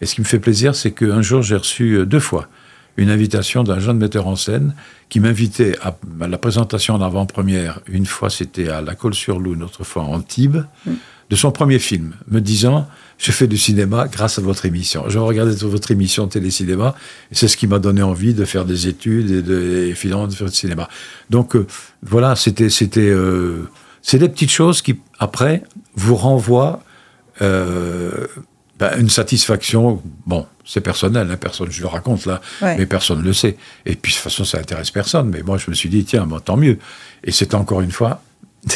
[0.00, 2.48] Et ce qui me fait plaisir, c'est qu'un jour, j'ai reçu euh, deux fois
[2.96, 4.74] une invitation d'un jeune metteur en scène
[5.08, 7.80] qui m'invitait à, la présentation d'avant-première.
[7.86, 10.92] Une fois, c'était à La Colle-sur-Loup, une autre fois à Antibes, mm.
[11.30, 12.88] De son premier film, me disant
[13.18, 15.04] je fais du cinéma grâce à votre émission.
[15.08, 16.94] Je regardais votre émission télé-cinéma
[17.30, 20.34] et c'est ce qui m'a donné envie de faire des études et, de, finalement de
[20.34, 20.88] faire du cinéma.
[21.28, 21.66] Donc euh,
[22.02, 23.68] voilà, c'était c'était euh,
[24.02, 25.64] c'est des petites choses qui après
[25.96, 26.80] vous renvoient
[27.42, 28.28] euh,
[28.78, 30.00] ben, une satisfaction.
[30.26, 33.56] Bon, c'est personnel, hein, personne, je le raconte là, mais personne ne le sait.
[33.84, 35.28] Et puis de toute façon, ça intéresse personne.
[35.28, 36.78] Mais moi, je me suis dit tiens, tant mieux.
[37.24, 38.22] Et c'est encore une fois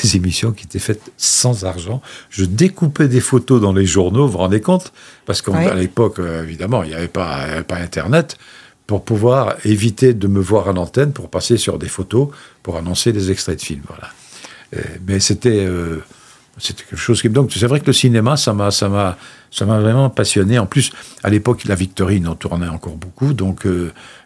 [0.03, 2.03] des émissions qui étaient faites sans argent.
[2.31, 4.93] Je découpais des photos dans les journaux, vous vous rendez compte?
[5.27, 8.37] Parce qu'à l'époque, euh, évidemment, il n'y avait pas, pas Internet
[8.87, 12.29] pour pouvoir éviter de me voir à l'antenne pour passer sur des photos
[12.63, 13.85] pour annoncer des extraits de films.
[13.87, 14.09] Voilà.
[14.77, 15.99] Euh, mais c'était euh,
[16.59, 19.17] c'était quelque chose qui donc c'est vrai que le cinéma ça m'a ça m'a
[19.51, 23.67] ça m'a vraiment passionné en plus à l'époque la Victorine on tournait encore beaucoup donc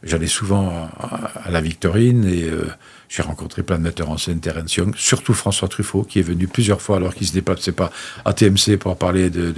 [0.02, 2.50] j'allais souvent à, la Victorine et
[3.08, 6.48] j'ai rencontré plein de metteurs en scène, Terence Young, surtout François Truffaut, qui est venu
[6.48, 7.90] plusieurs fois alors qu'il ne se déplaçait pas
[8.24, 9.52] à TMC pour parler de,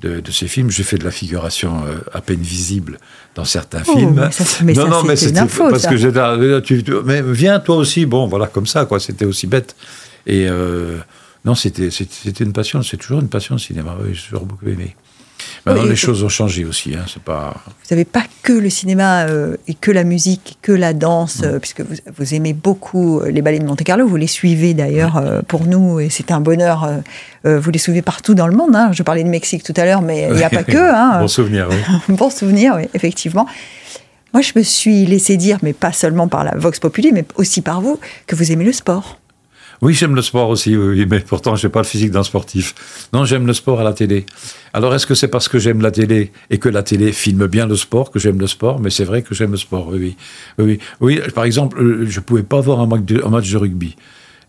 [0.00, 0.70] de, de, ces films.
[0.70, 2.98] J'ai fait de la figuration euh, à peine visible
[3.34, 4.14] dans certains oh, films.
[4.14, 6.20] Mais ça, mais non, non, mais c'était parce que j'étais.
[7.04, 8.06] Mais viens toi aussi.
[8.06, 8.98] Bon, voilà, comme ça, quoi.
[8.98, 9.76] C'était aussi bête.
[10.26, 10.98] Et euh,
[11.44, 12.82] non, c'était c'était une passion.
[12.82, 13.96] C'est toujours une passion le cinéma.
[14.00, 14.96] Oui, j'ai toujours beaucoup aimé.
[15.66, 16.94] Maintenant, les choses ont changé aussi.
[16.94, 17.54] Hein, c'est pas...
[17.66, 21.58] Vous n'avez pas que le cinéma euh, et que la musique, que la danse, euh,
[21.58, 24.06] puisque vous, vous, aimez beaucoup euh, les ballets de Monte-Carlo.
[24.06, 26.90] Vous les suivez d'ailleurs pour nous et c'est un bonheur.
[27.44, 28.74] vous les suivez partout dans le monde.
[28.74, 28.90] Hein.
[28.92, 30.76] Je parlais de Mexique tout à l'heure, mais il n'y a pas que.
[30.76, 31.18] Hein.
[31.20, 31.76] bon souvenir, oui.
[32.16, 33.46] bon souvenir, oui, effectivement.
[34.32, 37.62] Moi, je me suis laissé dire, mais pas seulement par la Vox Populi, mais aussi
[37.62, 39.19] par vous, que vous aimez le sport.
[39.82, 42.74] Oui, j'aime le sport aussi, oui, mais pourtant, je n'ai pas le physique d'un sportif.
[43.14, 44.26] Non, j'aime le sport à la télé.
[44.74, 47.66] Alors, est-ce que c'est parce que j'aime la télé et que la télé filme bien
[47.66, 48.78] le sport que j'aime le sport?
[48.78, 50.16] Mais c'est vrai que j'aime le sport, oui.
[50.58, 51.20] Oui, oui.
[51.34, 53.96] par exemple, euh, je ne pouvais pas voir un match, de, de, rugby.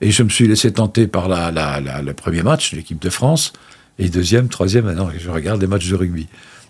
[0.01, 3.53] Et je me suis laissé tenter par le premier match, l'équipe de France.
[3.99, 6.27] Et deuxième, troisième, maintenant, je regarde des matchs de rugby.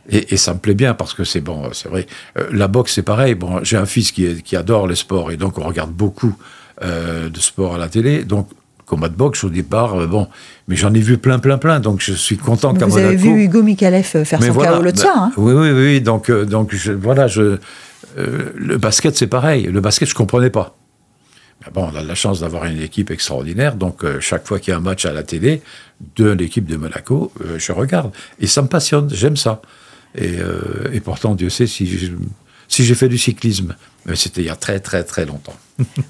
[0.09, 2.05] Et, ça me plaît bien parce que c'est bon, c'est vrai.
[2.37, 3.33] Euh, la boxe, c'est pareil.
[3.33, 6.35] Bon, j'ai un fils qui adore les sports et donc on regarde beaucoup
[6.83, 8.23] euh, de sport à la télé.
[8.23, 8.47] Donc,
[8.87, 10.27] combat de boxe au départ, euh, bon,
[10.67, 13.43] mais j'en ai vu plein, plein, plein, donc je suis content qu'à Vous avez vu
[13.43, 15.17] Hugo Mikalev faire son voilà, KO l'autre ben, soir.
[15.17, 17.57] Hein oui, oui, oui, donc, euh, donc voilà, je,
[18.17, 19.63] le basket, c'est pareil.
[19.63, 20.75] Le basket, je comprenais pas.
[21.63, 24.73] Mais bon, on a la chance d'avoir une équipe extraordinaire, donc chaque fois qu'il y
[24.73, 25.61] a un match à la télé
[26.15, 28.11] de l'équipe de Monaco, je regarde.
[28.39, 29.61] Et ça me passionne, j'aime ça.
[30.15, 30.37] Et,
[30.91, 32.11] et, pourtant, Dieu sait si
[32.71, 33.75] si j'ai fait du cyclisme.
[34.05, 35.53] Mais c'était il y a très très très longtemps.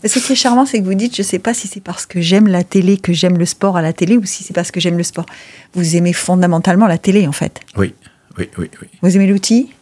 [0.05, 2.05] Ce qui est charmant, c'est que vous dites, je ne sais pas si c'est parce
[2.05, 4.71] que j'aime la télé, que j'aime le sport à la télé, ou si c'est parce
[4.71, 5.25] que j'aime le sport.
[5.73, 7.59] Vous aimez fondamentalement la télé, en fait.
[7.75, 7.93] Oui,
[8.37, 8.69] oui, oui.
[8.81, 8.87] oui.
[9.01, 9.73] Vous aimez l'outil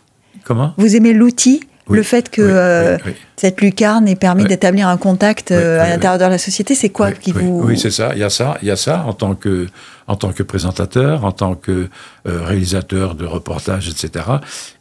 [0.43, 0.73] Comment?
[0.77, 2.97] Vous aimez l'outil le fait que euh,
[3.35, 7.11] cette lucarne ait permis d'établir un contact euh, à l'intérieur de la société, c'est quoi
[7.11, 7.61] qui vous...
[7.63, 8.11] Oui, c'est ça.
[8.13, 8.57] Il y a ça.
[8.61, 9.67] Il y a ça en tant que,
[10.09, 11.87] en tant que présentateur, en tant que
[12.27, 14.25] euh, réalisateur de reportages, etc.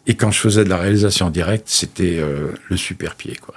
[0.06, 2.20] Et quand je faisais de la réalisation directe, c'était
[2.68, 3.54] le super pied, quoi.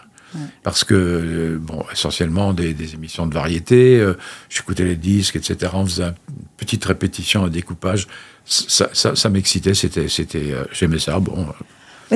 [0.64, 4.06] Parce que, bon, essentiellement des, émissions de variété,
[4.50, 5.72] j'écoutais les disques, etc.
[5.74, 6.14] On faisait une
[6.56, 8.08] petite répétition, un découpage.
[8.46, 11.20] Ça, ça, ça m'excitait, c'était, c'était, j'aimais ça.
[11.20, 11.48] Bon,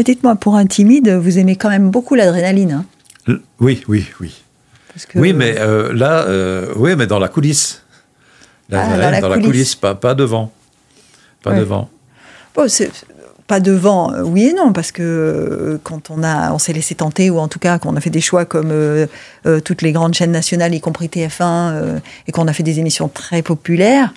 [0.03, 2.85] Dites-moi, pour un timide, vous aimez quand même beaucoup l'adrénaline.
[3.27, 3.39] Hein?
[3.59, 4.33] Oui, oui, oui.
[5.15, 7.83] Oui, mais euh, là, euh, oui, mais dans la coulisse.
[8.71, 10.51] Ah, dans, la, coulisse, pas, pas devant.
[11.43, 11.89] Pas devant.
[12.55, 12.65] Bon,
[13.47, 17.29] pas devant, euh, oui et non, parce que quand on, a, on s'est laissé tenter,
[17.29, 18.73] ou en tout cas qu'on a fait des choix comme
[19.63, 23.43] toutes les grandes chaînes nationales, y compris TF1, et qu'on a fait des émissions très
[23.43, 24.13] populaires,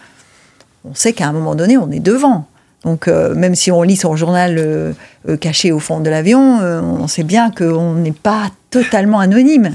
[0.84, 2.46] on sait qu'à un moment donné, on est devant.
[2.84, 4.92] Donc, euh, même si on lit son journal euh,
[5.28, 9.74] euh, caché au fond de l'avion, on sait bien qu'on n'est pas totalement anonyme.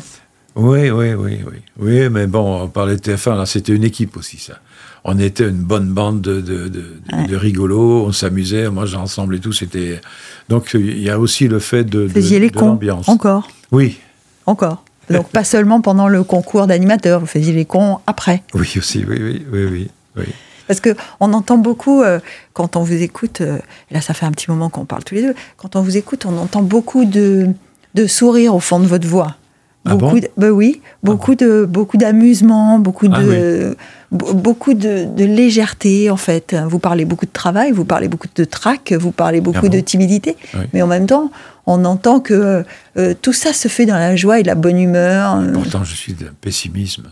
[0.55, 1.57] Oui, oui, oui, oui.
[1.79, 4.53] Oui, mais bon, on parlait de TF1, là, c'était une équipe aussi, ça.
[5.03, 9.51] On était une bonne bande de, de, de, rigolos, on s'amusait, moi j'ensemble et tout,
[9.51, 9.99] c'était...
[10.47, 13.49] Donc, il y a aussi le fait de, de, les cons, encore?
[13.71, 13.97] Oui.
[14.45, 14.83] Encore?
[15.09, 18.43] Donc, pas seulement pendant le concours d'animateur, vous faisiez les cons après?
[18.53, 19.87] Oui, aussi, oui, oui, oui, oui.
[20.17, 20.25] oui.
[20.67, 22.19] Parce qu'on entend beaucoup, euh,
[22.53, 23.57] quand on vous écoute, euh,
[23.91, 26.25] là ça fait un petit moment qu'on parle tous les deux, quand on vous écoute,
[26.25, 27.49] on entend beaucoup de,
[27.95, 29.35] de sourires au fond de votre voix.
[29.85, 33.75] Ah beaucoup bon bah oui, beaucoup ah de beaucoup d'amusement, beaucoup ah de
[34.11, 36.55] beaucoup de, légèreté en fait.
[36.67, 40.37] Vous parlez beaucoup de travail, vous parlez beaucoup de trac, vous parlez beaucoup de timidité,
[40.73, 41.31] mais en même temps,
[41.65, 42.63] on entend que
[42.97, 45.41] euh, tout ça se fait dans la joie et la bonne humeur.
[45.53, 47.09] Pourtant, je suis d'un pessimisme.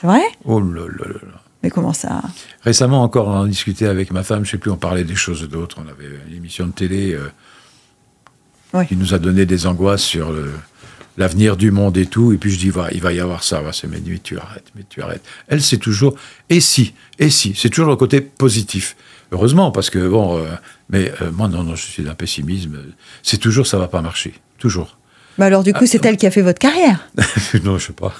[0.00, 0.22] C'est vrai?
[0.44, 1.40] Oh là là là.
[1.62, 2.22] Mais comment ça?
[2.62, 5.46] Récemment encore, on en discutait avec ma femme, je sais plus, on parlait des choses
[5.48, 5.78] d'autres.
[5.84, 7.12] On avait une émission de télé.
[7.14, 7.28] Euh,
[8.74, 8.86] Oui.
[8.86, 10.52] qui nous a donné des angoisses sur le-
[11.18, 12.32] l'avenir du monde et tout.
[12.32, 13.60] Et puis je dis, va, il va y avoir ça.
[13.60, 15.22] Va, c'est, mais, mais tu arrêtes, mais tu arrêtes.
[15.48, 16.14] Elle, c'est toujours,
[16.48, 17.54] et si, et si.
[17.54, 18.96] C'est toujours le côté positif.
[19.30, 20.46] Heureusement, parce que bon, euh,
[20.88, 22.78] mais euh, moi, non, non, je suis d'un pessimisme.
[23.22, 24.32] C'est toujours, ça va pas marcher.
[24.58, 24.96] Toujours.
[25.36, 27.08] Bah alors du coup, c'est elle qui a fait votre carrière.
[27.62, 28.12] non, je sais pas.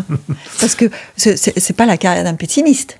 [0.60, 2.98] Parce que c'est c'est pas la carrière d'un pessimiste.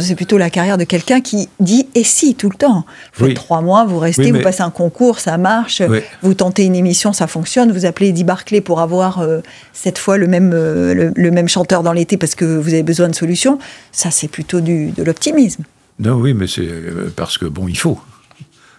[0.00, 2.84] C'est plutôt la carrière de quelqu'un qui dit et si tout le temps.
[3.14, 3.30] Vous Oui.
[3.30, 5.82] faites trois mois, vous restez, Oui, vous passez un concours, ça marche.
[5.86, 5.98] Oui.
[6.22, 7.72] Vous tentez une émission, ça fonctionne.
[7.72, 9.40] Vous appelez Eddie Barclay pour avoir euh,
[9.72, 12.82] cette fois le même, euh, le, le même chanteur dans l'été parce que vous avez
[12.82, 13.58] besoin de solutions.
[13.90, 15.64] Ça, c'est plutôt du, de l'optimisme.
[15.98, 17.98] Non, oui, mais c'est euh, parce que bon, il faut.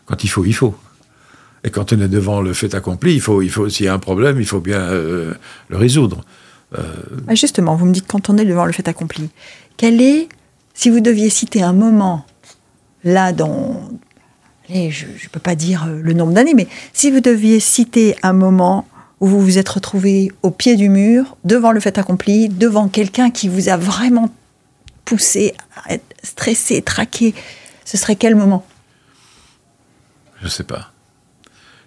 [0.05, 0.75] Quand il faut, il faut.
[1.63, 3.93] Et quand on est devant le fait accompli, il faut, il faut s'il y a
[3.93, 5.33] un problème, il faut bien euh,
[5.69, 6.23] le résoudre.
[7.27, 9.29] Ah, Justement, vous me dites quand on est devant le fait accompli.
[9.77, 10.27] Quel est,
[10.73, 12.25] si vous deviez citer un moment,
[13.03, 13.89] là, dans.
[14.69, 18.15] allez, je ne peux pas dire euh, le nombre d'années, mais si vous deviez citer
[18.23, 18.87] un moment
[19.19, 23.29] où vous vous êtes retrouvé au pied du mur, devant le fait accompli, devant quelqu'un
[23.31, 24.29] qui vous a vraiment
[25.05, 25.53] poussé
[25.85, 27.33] à être stressé, traqué,
[27.85, 28.65] ce serait quel moment?
[30.41, 30.91] Je sais pas.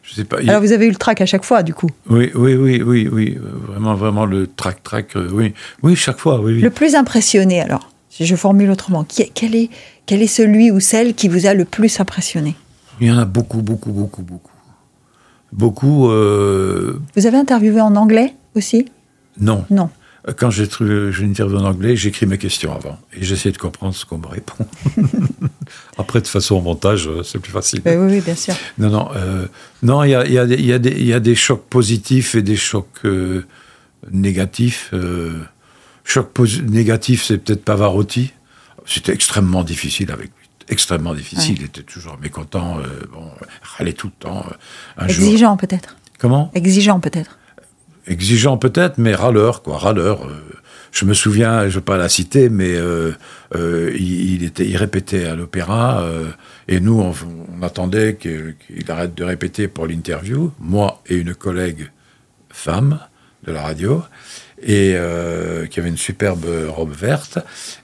[0.02, 0.38] Je sais pas.
[0.38, 1.90] Alors vous avez eu le trac à chaque fois, du coup.
[2.08, 3.38] Oui, oui, oui, oui, oui.
[3.40, 5.16] Vraiment, vraiment le trac, trac.
[5.16, 6.40] euh, oui, oui, chaque fois.
[6.40, 6.60] Oui, oui.
[6.60, 9.68] Le plus impressionné, alors, si je formule autrement, qui- quel est,
[10.06, 12.54] quel est celui ou celle qui vous a le plus impressionné?
[13.00, 14.52] Il y en a beaucoup, beaucoup, beaucoup, beaucoup.
[15.52, 16.08] Beaucoup.
[16.08, 18.86] euh, Vous avez interviewé en anglais aussi?
[19.38, 19.64] Non.
[19.70, 19.90] Non.
[20.38, 24.04] Quand j'ai une interview en anglais, j'écris mes questions avant et j'essaie de comprendre ce
[24.06, 24.64] qu'on me répond.
[25.98, 27.80] Après, de façon au montage, euh, c'est plus facile.
[27.82, 28.54] Ben oui, oui, bien sûr.
[28.78, 29.46] Non, non, euh,
[29.82, 32.56] non, il y a, y, a y, a y a des chocs positifs et des
[32.56, 33.44] chocs euh,
[34.10, 34.90] négatifs.
[34.94, 35.34] Euh,
[36.06, 36.30] choc
[36.66, 38.32] négatif, c'est peut-être Pavarotti.
[38.86, 40.48] C'était extrêmement difficile avec lui.
[40.68, 41.54] Extrêmement difficile.
[41.54, 41.60] Ouais.
[41.60, 42.78] Il était toujours mécontent.
[42.78, 43.30] euh, bon,
[43.62, 44.44] râlait tout le temps.
[44.48, 45.06] euh, un.
[45.08, 45.96] Exigeant peut-être.
[46.18, 46.50] Comment?
[46.54, 47.38] Exigeant peut-être.
[48.06, 49.78] Exigeant peut-être, mais râleur, quoi.
[49.78, 50.24] Râleur.
[50.26, 50.40] euh,
[50.92, 53.12] je me souviens, je ne vais pas la citer, mais euh,
[53.54, 56.30] euh, il, il était, il répétait à l'opéra, euh,
[56.68, 57.12] et nous, on,
[57.58, 58.56] on attendait qu'il
[58.88, 61.90] arrête de répéter pour l'interview, moi et une collègue
[62.48, 63.00] femme
[63.44, 64.02] de la radio,
[64.62, 67.38] et euh, qui avait une superbe robe verte.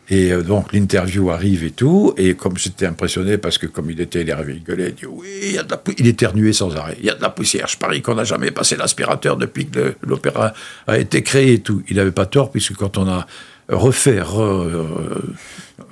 [0.09, 4.01] Et euh, donc l'interview arrive et tout, et comme j'étais impressionné parce que comme il
[4.01, 6.97] était, il rigolé, il dit oui, il y a de la il éternuait sans arrêt,
[6.99, 7.69] il y a de la poussière.
[7.69, 10.53] Je parie qu'on n'a jamais passé l'aspirateur depuis que l'opéra
[10.87, 11.83] a été créé et tout.
[11.89, 13.27] Il n'avait pas tort puisque quand on a
[13.69, 15.21] refait, re-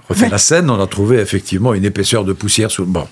[0.09, 3.09] refait la scène, on a trouvé effectivement une épaisseur de poussière sous le banc.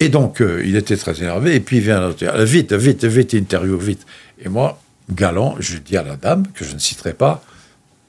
[0.00, 3.32] Et donc, euh, il était très énervé, et puis il vient Ah, vite, vite, vite,
[3.32, 4.06] interview, vite.
[4.40, 7.42] Et moi, galant, je dis à la dame, que je ne citerai pas,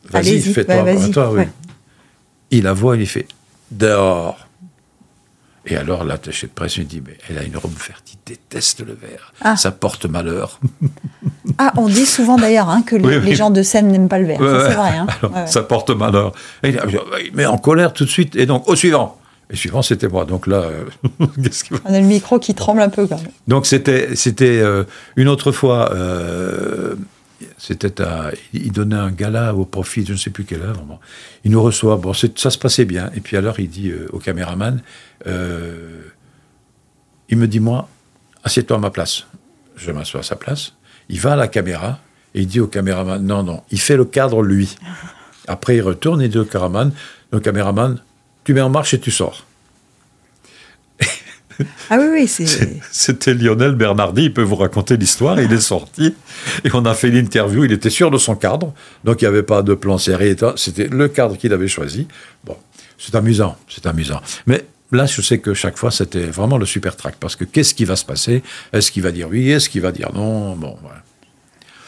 [0.10, 1.44] vas-y, fais-toi, ouais, vas-y, toi, oui.
[2.52, 3.28] Il la voit, il fait,
[3.72, 4.46] dehors.
[5.66, 8.80] Et alors, l'attaché de presse me dit, mais elle a une robe verte, il déteste
[8.80, 9.34] le vert.
[9.42, 9.56] Ah.
[9.56, 10.60] Ça porte malheur.
[11.62, 13.26] Ah, on dit souvent d'ailleurs hein, que les, Oui, oui.
[13.26, 14.28] les gens de scène n'aiment pas le.
[14.28, 14.76] Ouais, Ça, c'est ouais.
[14.76, 14.98] vrai.
[14.98, 15.08] hein.
[15.24, 15.48] Alors.
[15.50, 16.32] Ça porte malheur.
[16.64, 16.70] Et
[17.26, 18.36] il met en colère tout de suite.
[18.38, 19.19] Et donc, au suivant.
[19.52, 20.26] Et suivant, c'était moi.
[20.26, 20.86] Donc là, euh,
[21.44, 23.32] qu'est-ce qu'il va On a le micro qui tremble un peu quand même.
[23.48, 24.84] Donc c'était c'était euh,
[25.16, 25.94] une autre fois.
[25.94, 26.96] euh,
[27.58, 30.82] c'était à, il donnait un gala au profit de je ne sais plus quelle œuvre.
[30.82, 31.00] Bon.
[31.46, 31.98] Il nous reçoit.
[31.98, 33.12] Bon, ça se passait bien.
[33.16, 34.82] Et puis alors il dit au caméraman,
[35.26, 37.88] il me dit moi,
[38.44, 39.26] assieds-toi à ma place.
[39.76, 40.74] Je m'assois à sa place.
[41.08, 42.00] Il va à la caméra
[42.36, 44.76] et il dit au caméraman, non non, il fait le cadre lui.
[45.48, 46.92] Après il retourne et dit au caméraman,
[47.32, 48.02] au caméraman,
[48.50, 49.46] tu mets en marche et tu sors.
[51.92, 52.48] Ah oui, oui, c'est.
[52.92, 56.16] C'était Lionel Bernardi, il peut vous raconter l'histoire, il est sorti,
[56.64, 59.44] et on a fait l'interview, il était sûr de son cadre, donc il n'y avait
[59.44, 62.08] pas de plan serré, c'était le cadre qu'il avait choisi.
[62.44, 62.58] Bon,
[62.98, 64.20] c'est amusant, c'est amusant.
[64.48, 67.76] Mais là, je sais que chaque fois, c'était vraiment le super track, parce que qu'est-ce
[67.76, 68.42] qui va se passer?
[68.74, 69.52] Est-ce qu'il va dire oui?
[69.52, 70.56] Est-ce qu'il va dire non?
[70.56, 71.04] Bon, voilà.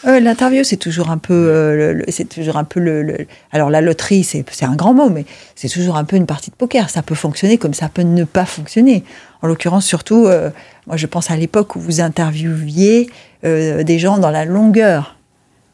[0.08, 3.82] Euh, L'interview, c'est toujours un peu, euh, c'est toujours un peu le, le- Alors la
[3.82, 6.90] loterie, c'est un grand mot, mais c'est toujours un peu une partie de poker.
[6.90, 9.04] Ça peut fonctionner comme ça peut ne pas fonctionner.
[9.44, 10.50] En l'occurrence, surtout, euh,
[10.88, 13.10] moi, je pense à l'époque où vous interviewiez
[13.44, 15.16] des gens dans la longueur.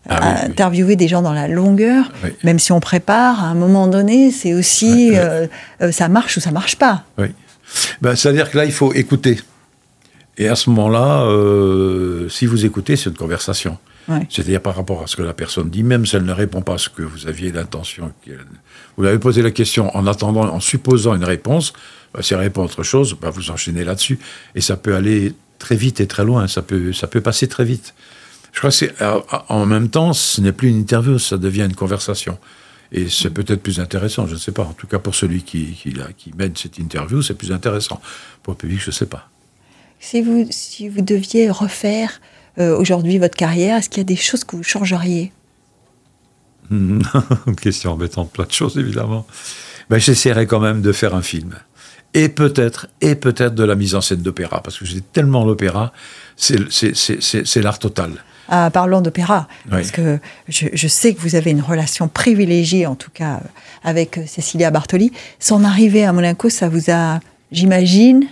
[0.10, 0.50] Ah oui, oui.
[0.52, 2.30] Interviewer des gens dans la longueur, Oui.
[2.44, 5.12] même si on prépare, à un moment donné, c'est aussi
[5.92, 7.04] ça marche ou ça marche pas.
[7.18, 7.28] Oui.
[8.02, 9.40] Ben, C'est-à-dire que là, il faut écouter.
[10.38, 13.78] Et à ce moment-là, euh, si vous écoutez, c'est une conversation.
[14.10, 14.26] Ouais.
[14.30, 16.76] C'est-à-dire par rapport à ce que la personne dit, même si elle ne répond pas
[16.76, 18.14] à ce que vous aviez l'intention.
[18.24, 18.46] qu'elle-
[18.96, 21.74] Vous lui avez posé la question en attendant, en supposant une réponse.
[22.14, 24.18] ben, si elle répond à autre chose, ben, vous enchaînez là-dessus.
[24.56, 26.48] Et ça peut aller très vite et très loin.
[26.48, 27.94] Ça peut, ça peut passer très vite.
[28.54, 28.94] Je crois que c'est,
[29.50, 32.38] en même temps, ce n'est plus une interview, ça devient une conversation.
[32.94, 34.64] Et c'est peut-être plus intéressant, je ne sais pas.
[34.64, 38.00] En tout cas, pour celui qui, qui, qui mène cette interview, c'est plus intéressant.
[38.42, 39.30] Pour le public, je ne sais pas.
[40.00, 44.16] Si vous, si vous deviez refaire euh, aujourd'hui votre carrière, est-ce qu'il y a des
[44.16, 45.32] choses que vous changeriez
[46.72, 47.02] Une
[47.62, 49.26] question embêtante, plein de choses évidemment.
[49.90, 51.56] Ben, J'essaierai quand même de faire un film.
[52.14, 55.94] Et peut-être, et peut-être de la mise en scène d'opéra, parce que j'ai tellement l'opéra,
[56.36, 58.24] c'est l'art total.
[58.50, 62.96] Ah, parlons d'opéra, parce que je, je, sais que vous avez une relation privilégiée, en
[62.96, 63.42] tout cas,
[63.84, 65.12] avec Cécilia Bartoli.
[65.40, 67.20] Son arrivée à Monaco, ça vous a,
[67.52, 68.26] j'imagine,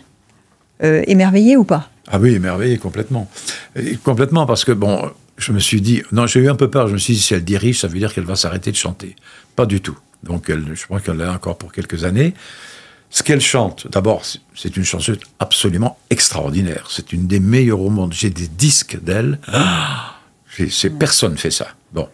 [0.84, 1.90] euh, émerveillé ou pas?
[2.08, 3.30] Ah oui, émerveillé complètement.
[3.76, 6.88] Et complètement, parce que bon, je me suis dit, non, j'ai eu un peu peur.
[6.88, 9.16] Je me suis dit, si elle dirige, ça veut dire qu'elle va s'arrêter de chanter.
[9.56, 9.98] Pas du tout.
[10.24, 12.34] Donc, elle, je crois qu'elle l'a encore pour quelques années.
[13.10, 14.24] Ce qu'elle chante, d'abord,
[14.56, 16.88] c'est une chanteuse absolument extraordinaire.
[16.90, 18.14] C'est une des meilleures au monde.
[18.14, 19.40] J'ai des disques d'elle.
[19.48, 20.16] Ah,
[20.70, 21.68] c'est personne fait ça.
[21.94, 22.10] Bon,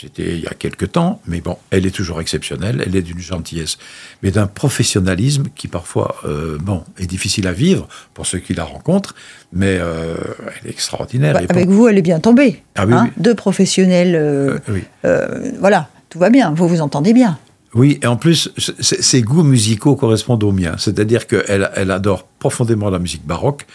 [0.00, 3.20] c'était il y a quelque temps, mais bon, elle est toujours exceptionnelle, elle est d'une
[3.20, 3.78] gentillesse,
[4.22, 8.64] mais d'un professionnalisme qui parfois, euh, bon, est difficile à vivre pour ceux qui la
[8.64, 9.14] rencontrent,
[9.52, 10.16] mais euh,
[10.60, 11.34] elle est extraordinaire.
[11.34, 12.62] Bah, avec vous, elle est bien tombée.
[12.74, 13.22] Ah oui, hein oui.
[13.22, 14.82] Deux professionnels, euh, oui.
[15.60, 17.38] voilà, tout va bien, vous vous entendez bien.
[17.74, 20.74] Oui, et en plus, ses goûts musicaux correspondent aux miens.
[20.78, 23.66] C'est-à-dire qu'elle elle adore profondément la musique baroque,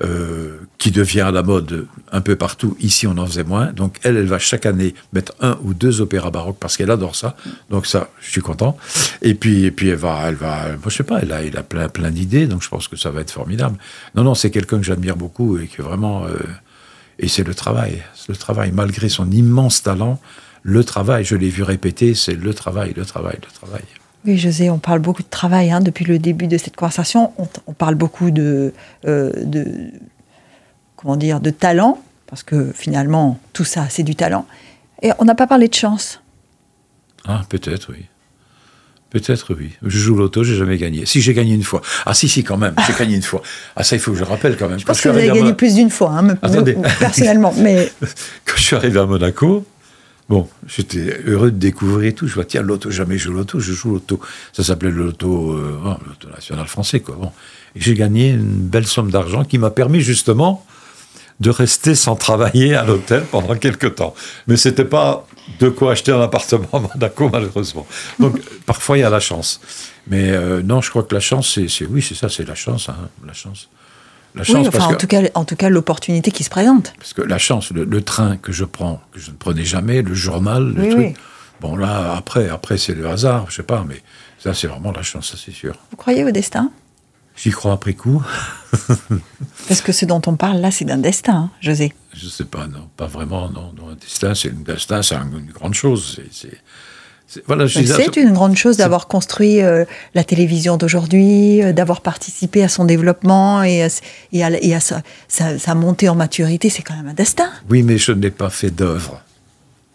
[0.00, 2.76] euh, qui devient à la mode un peu partout.
[2.78, 3.72] Ici, on en faisait moins.
[3.72, 7.16] Donc, elle, elle va chaque année mettre un ou deux opéras baroques parce qu'elle adore
[7.16, 7.36] ça.
[7.68, 8.76] Donc, ça, je suis content.
[9.22, 11.62] Et puis, et puis elle va, elle va, moi, je sais pas, elle a, a
[11.64, 12.46] plein, plein d'idées.
[12.46, 13.76] Donc, je pense que ça va être formidable.
[14.14, 16.38] Non, non, c'est quelqu'un que j'admire beaucoup et que vraiment, euh,
[17.18, 18.02] et c'est le travail.
[18.14, 18.70] C'est le travail.
[18.72, 20.20] Malgré son immense talent,
[20.62, 23.82] le travail, je l'ai vu répéter, c'est le travail, le travail, le travail.
[24.28, 27.32] Oui, José, on parle beaucoup de travail hein, depuis le début de cette conversation.
[27.38, 28.74] On, on parle beaucoup de,
[29.06, 29.90] euh, de,
[30.96, 34.46] comment dire, de talent, parce que finalement, tout ça, c'est du talent.
[35.00, 36.20] Et on n'a pas parlé de chance.
[37.26, 38.04] Ah, peut-être, oui.
[39.08, 39.70] Peut-être, oui.
[39.82, 41.06] Je joue l'auto, j'ai jamais gagné.
[41.06, 41.80] Si, j'ai gagné une fois.
[42.04, 43.40] Ah, si, si, quand même, j'ai gagné une fois.
[43.76, 44.78] Ah, ça, il faut que je rappelle quand même.
[44.78, 46.76] Je pense que vous avez gagné plus d'une fois, hein, Attendez.
[47.00, 47.54] personnellement.
[47.56, 47.90] mais...
[48.44, 49.64] Quand je suis arrivé à Monaco,
[50.28, 52.26] Bon, j'étais heureux de découvrir tout.
[52.28, 54.20] Je vois, tiens, l'auto, jamais je joue l'auto, je joue l'auto.
[54.52, 57.16] Ça s'appelait l'auto, euh, oh, national français, quoi.
[57.16, 57.32] Bon.
[57.74, 60.66] Et j'ai gagné une belle somme d'argent qui m'a permis justement
[61.40, 64.14] de rester sans travailler à l'hôtel pendant quelques temps.
[64.48, 65.26] Mais c'était pas
[65.60, 67.86] de quoi acheter un appartement à Monaco, malheureusement.
[68.18, 69.60] Donc, parfois, il y a la chance.
[70.08, 72.88] Mais euh, non, je crois que la chance, c'est, oui, c'est ça, c'est la chance,
[72.88, 73.68] hein, la chance.
[74.34, 76.92] La chance, oui, enfin, en, que, tout cas, en tout cas, l'opportunité qui se présente.
[76.98, 80.02] Parce que la chance, le, le, train que je prends, que je ne prenais jamais,
[80.02, 81.00] le journal, le oui, truc.
[81.00, 81.14] Oui.
[81.60, 84.02] Bon, là, après, après c'est le hasard, je sais pas, mais
[84.38, 85.74] ça, c'est vraiment la chance, ça, c'est sûr.
[85.90, 86.70] Vous croyez au destin?
[87.36, 88.22] J'y crois après coup.
[89.68, 91.92] Parce que ce dont on parle là, c'est d'un destin, hein, José.
[92.12, 93.72] Je sais pas, non, pas vraiment, non.
[93.76, 96.20] non un destin, c'est un destin, c'est une grande chose.
[96.32, 96.60] C'est
[97.46, 102.68] voilà, c'est une grande chose d'avoir construit euh, la télévision d'aujourd'hui, euh, d'avoir participé à
[102.68, 103.88] son développement et à,
[104.32, 106.70] et à, et à sa, sa, sa, montée en maturité.
[106.70, 107.50] C'est quand même un destin.
[107.68, 109.22] Oui, mais je n'ai pas fait d'œuvre.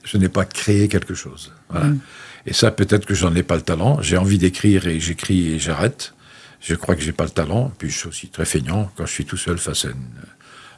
[0.04, 1.52] Je n'ai pas créé quelque chose.
[1.70, 1.88] Voilà.
[1.88, 2.00] Mm.
[2.46, 4.00] Et ça, peut-être que j'en ai pas le talent.
[4.02, 6.14] J'ai envie d'écrire et j'écris et j'arrête.
[6.60, 7.72] Je crois que j'ai pas le talent.
[7.80, 9.96] Puis je suis aussi très feignant quand je suis tout seul face à une,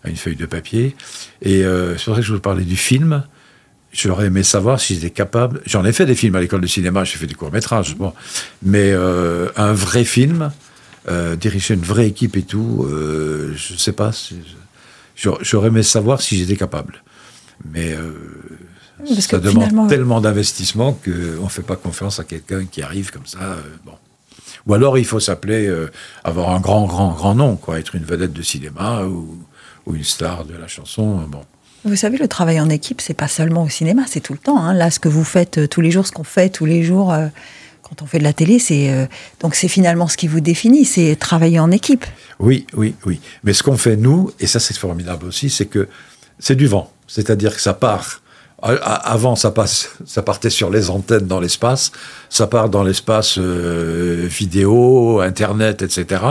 [0.06, 0.96] à une feuille de papier.
[1.42, 3.24] Et euh, c'est vrai que je vous parlais du film.
[3.96, 5.62] J'aurais aimé savoir si j'étais capable.
[5.66, 8.12] J'en ai fait des films à l'école de cinéma, j'ai fait des courts-métrages, bon.
[8.62, 10.52] Mais euh, un vrai film,
[11.08, 14.12] euh, diriger une vraie équipe et tout, euh, je ne sais pas.
[15.16, 17.04] J'aurais aimé savoir si j'étais capable.
[17.64, 17.96] Mais
[19.18, 19.88] ça demande finalement...
[19.88, 23.58] tellement d'investissement qu'on ne fait pas confiance à quelqu'un qui arrive comme ça.
[23.86, 23.94] bon.
[24.68, 25.74] Ou alors il faut s'appeler,
[26.26, 29.38] avoir un grand, grand, grand nom, quoi, être une vedette de cinéma ou,
[29.86, 31.20] ou une star de la chanson.
[31.30, 31.46] Bon.
[31.86, 34.60] Vous savez, le travail en équipe, c'est pas seulement au cinéma, c'est tout le temps.
[34.60, 34.74] Hein.
[34.74, 37.14] Là, ce que vous faites euh, tous les jours, ce qu'on fait tous les jours
[37.14, 37.28] euh,
[37.84, 39.06] quand on fait de la télé, c'est euh,
[39.40, 42.04] donc c'est finalement ce qui vous définit, c'est travailler en équipe.
[42.40, 43.22] Oui, oui, oui.
[43.44, 45.88] Mais ce qu'on fait nous, et ça c'est formidable aussi, c'est que
[46.40, 46.92] c'est du vent.
[47.08, 48.22] C'est-à-dire que ça part.
[48.64, 51.92] Avant, ça, partait sur les antennes dans l'espace,
[52.30, 56.24] ça part dans l'espace vidéo, Internet, etc.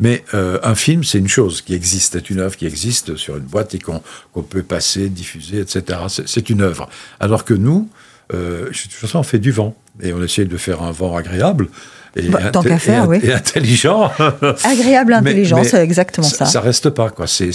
[0.00, 3.36] Mais euh, un film, c'est une chose qui existe, c'est une œuvre qui existe sur
[3.36, 4.00] une boîte et qu'on
[4.34, 6.00] qu peut passer, diffuser, etc.
[6.26, 6.88] C'est une œuvre.
[7.18, 7.88] Alors que nous,
[8.32, 11.16] euh, de toute façon, on fait du vent et on essaie de faire un vent
[11.16, 11.68] agréable.
[12.16, 13.20] Et, bah, tant qu'à faire, et, oui.
[13.22, 14.10] et intelligent.
[14.64, 16.46] Agréable, intelligent, c'est exactement ça.
[16.46, 17.26] Ça reste pas, quoi.
[17.26, 17.50] C'est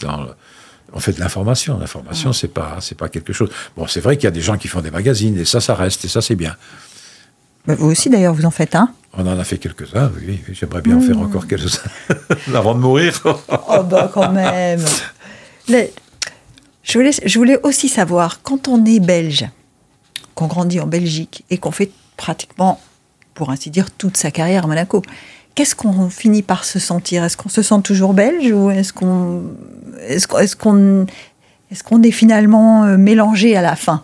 [0.00, 0.26] dans.
[0.94, 1.78] On fait de l'information.
[1.78, 3.50] L'information, c'est pas, c'est pas quelque chose.
[3.76, 5.74] Bon, c'est vrai qu'il y a des gens qui font des magazines et ça, ça
[5.74, 6.54] reste et ça, c'est bien.
[7.66, 8.90] Mais vous aussi, d'ailleurs, vous en faites un.
[9.16, 10.40] On en a fait quelques-uns, oui.
[10.52, 10.98] J'aimerais bien mmh.
[10.98, 13.20] en faire encore quelques-uns avant de mourir.
[13.24, 14.84] oh, bah, quand même.
[15.68, 19.46] Je, voulais, je voulais aussi savoir, quand on est belge,
[20.34, 22.80] qu'on grandit en Belgique et qu'on fait pratiquement
[23.34, 25.02] pour ainsi dire, toute sa carrière à Monaco.
[25.54, 27.24] Qu'est-ce qu'on finit par se sentir?
[27.24, 29.42] Est-ce qu'on se sent toujours belge ou qu'on
[30.08, 34.02] est-ce qu'on est finalement euh, mélangé à la fin?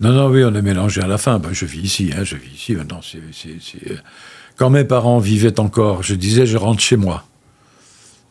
[0.00, 1.38] Non, non, oui, on est mélangé à la fin.
[1.38, 2.74] Ben, je vis ici, hein, je vis ici.
[2.74, 3.96] Maintenant, c'est, c'est,
[4.56, 7.24] quand mes parents vivaient encore, je disais, je rentre chez moi.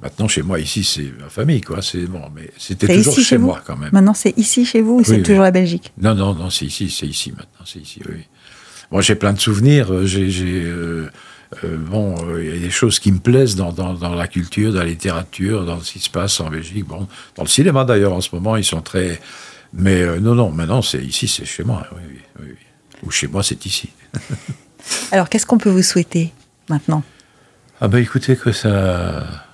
[0.02, 1.82] Maintenant, chez moi, ici, c'est ma famille, quoi.
[1.82, 3.90] C'est bon, mais c'était toujours chez, moi, quand même.
[3.92, 6.90] Maintenant, c'est ici chez vous ou c'est toujours la Belgique Non, non, non, c'est ici,
[6.90, 8.02] c'est ici maintenant, c'est ici.
[8.08, 8.26] Oui.
[8.92, 9.94] Moi, j'ai plein de souvenirs.
[9.94, 10.30] Euh, j'ai,
[10.66, 11.10] euh,
[11.64, 14.80] euh, bon, il y a des choses qui me plaisent dans, dans, la culture, dans
[14.80, 16.86] la littérature, dans ce qui se passe en Belgique.
[16.86, 19.20] Bon, dans le cinéma d'ailleurs, en ce moment, ils sont très.
[19.74, 21.86] Mais non, non, maintenant, c'est ici, c'est chez moi.
[21.96, 22.02] Oui,
[22.40, 22.56] oui, oui.
[23.04, 23.90] Ou chez moi, c'est ici.
[25.12, 26.34] Alors, qu'est-ce qu'on peut vous souhaiter
[26.70, 27.04] maintenant?
[27.82, 29.46] Ah ben, écoutez que ça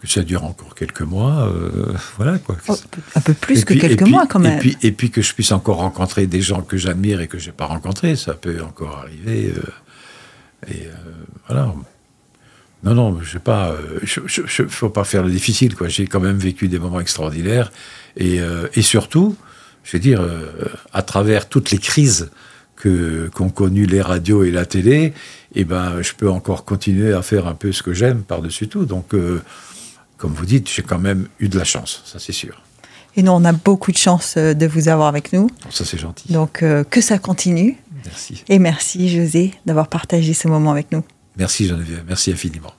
[0.00, 2.56] que ça dure encore quelques mois, euh, voilà quoi.
[2.68, 2.76] Oh,
[3.14, 4.58] un peu plus que quelques mois quand même.
[4.58, 7.38] Et puis, et puis, que je puisse encore rencontrer des gens que j'admire et que
[7.38, 9.54] je n'ai pas rencontrés, ça peut encore arriver.
[9.56, 10.92] Euh, et euh,
[11.46, 11.72] voilà.
[12.84, 13.74] Non, non, je sais pas.
[14.02, 15.88] Il ne faut pas faire le difficile, quoi.
[15.88, 17.72] J'ai quand même vécu des moments extraordinaires
[18.16, 18.40] et,
[18.74, 19.36] et surtout,
[19.84, 20.22] je veux dire,
[20.92, 22.30] à travers toutes les crises
[22.76, 25.04] que qu'ont connu les radios et la télé,
[25.54, 28.68] et eh ben, je peux encore continuer à faire un peu ce que j'aime par-dessus
[28.68, 28.84] tout.
[28.84, 29.14] Donc
[30.16, 32.62] comme vous dites, j'ai quand même eu de la chance, ça c'est sûr.
[33.16, 35.48] Et nous, on a beaucoup de chance euh, de vous avoir avec nous.
[35.70, 36.32] Ça c'est gentil.
[36.32, 37.76] Donc euh, que ça continue.
[38.04, 38.44] Merci.
[38.48, 41.02] Et merci José d'avoir partagé ce moment avec nous.
[41.36, 42.72] Merci Geneviève, merci infiniment.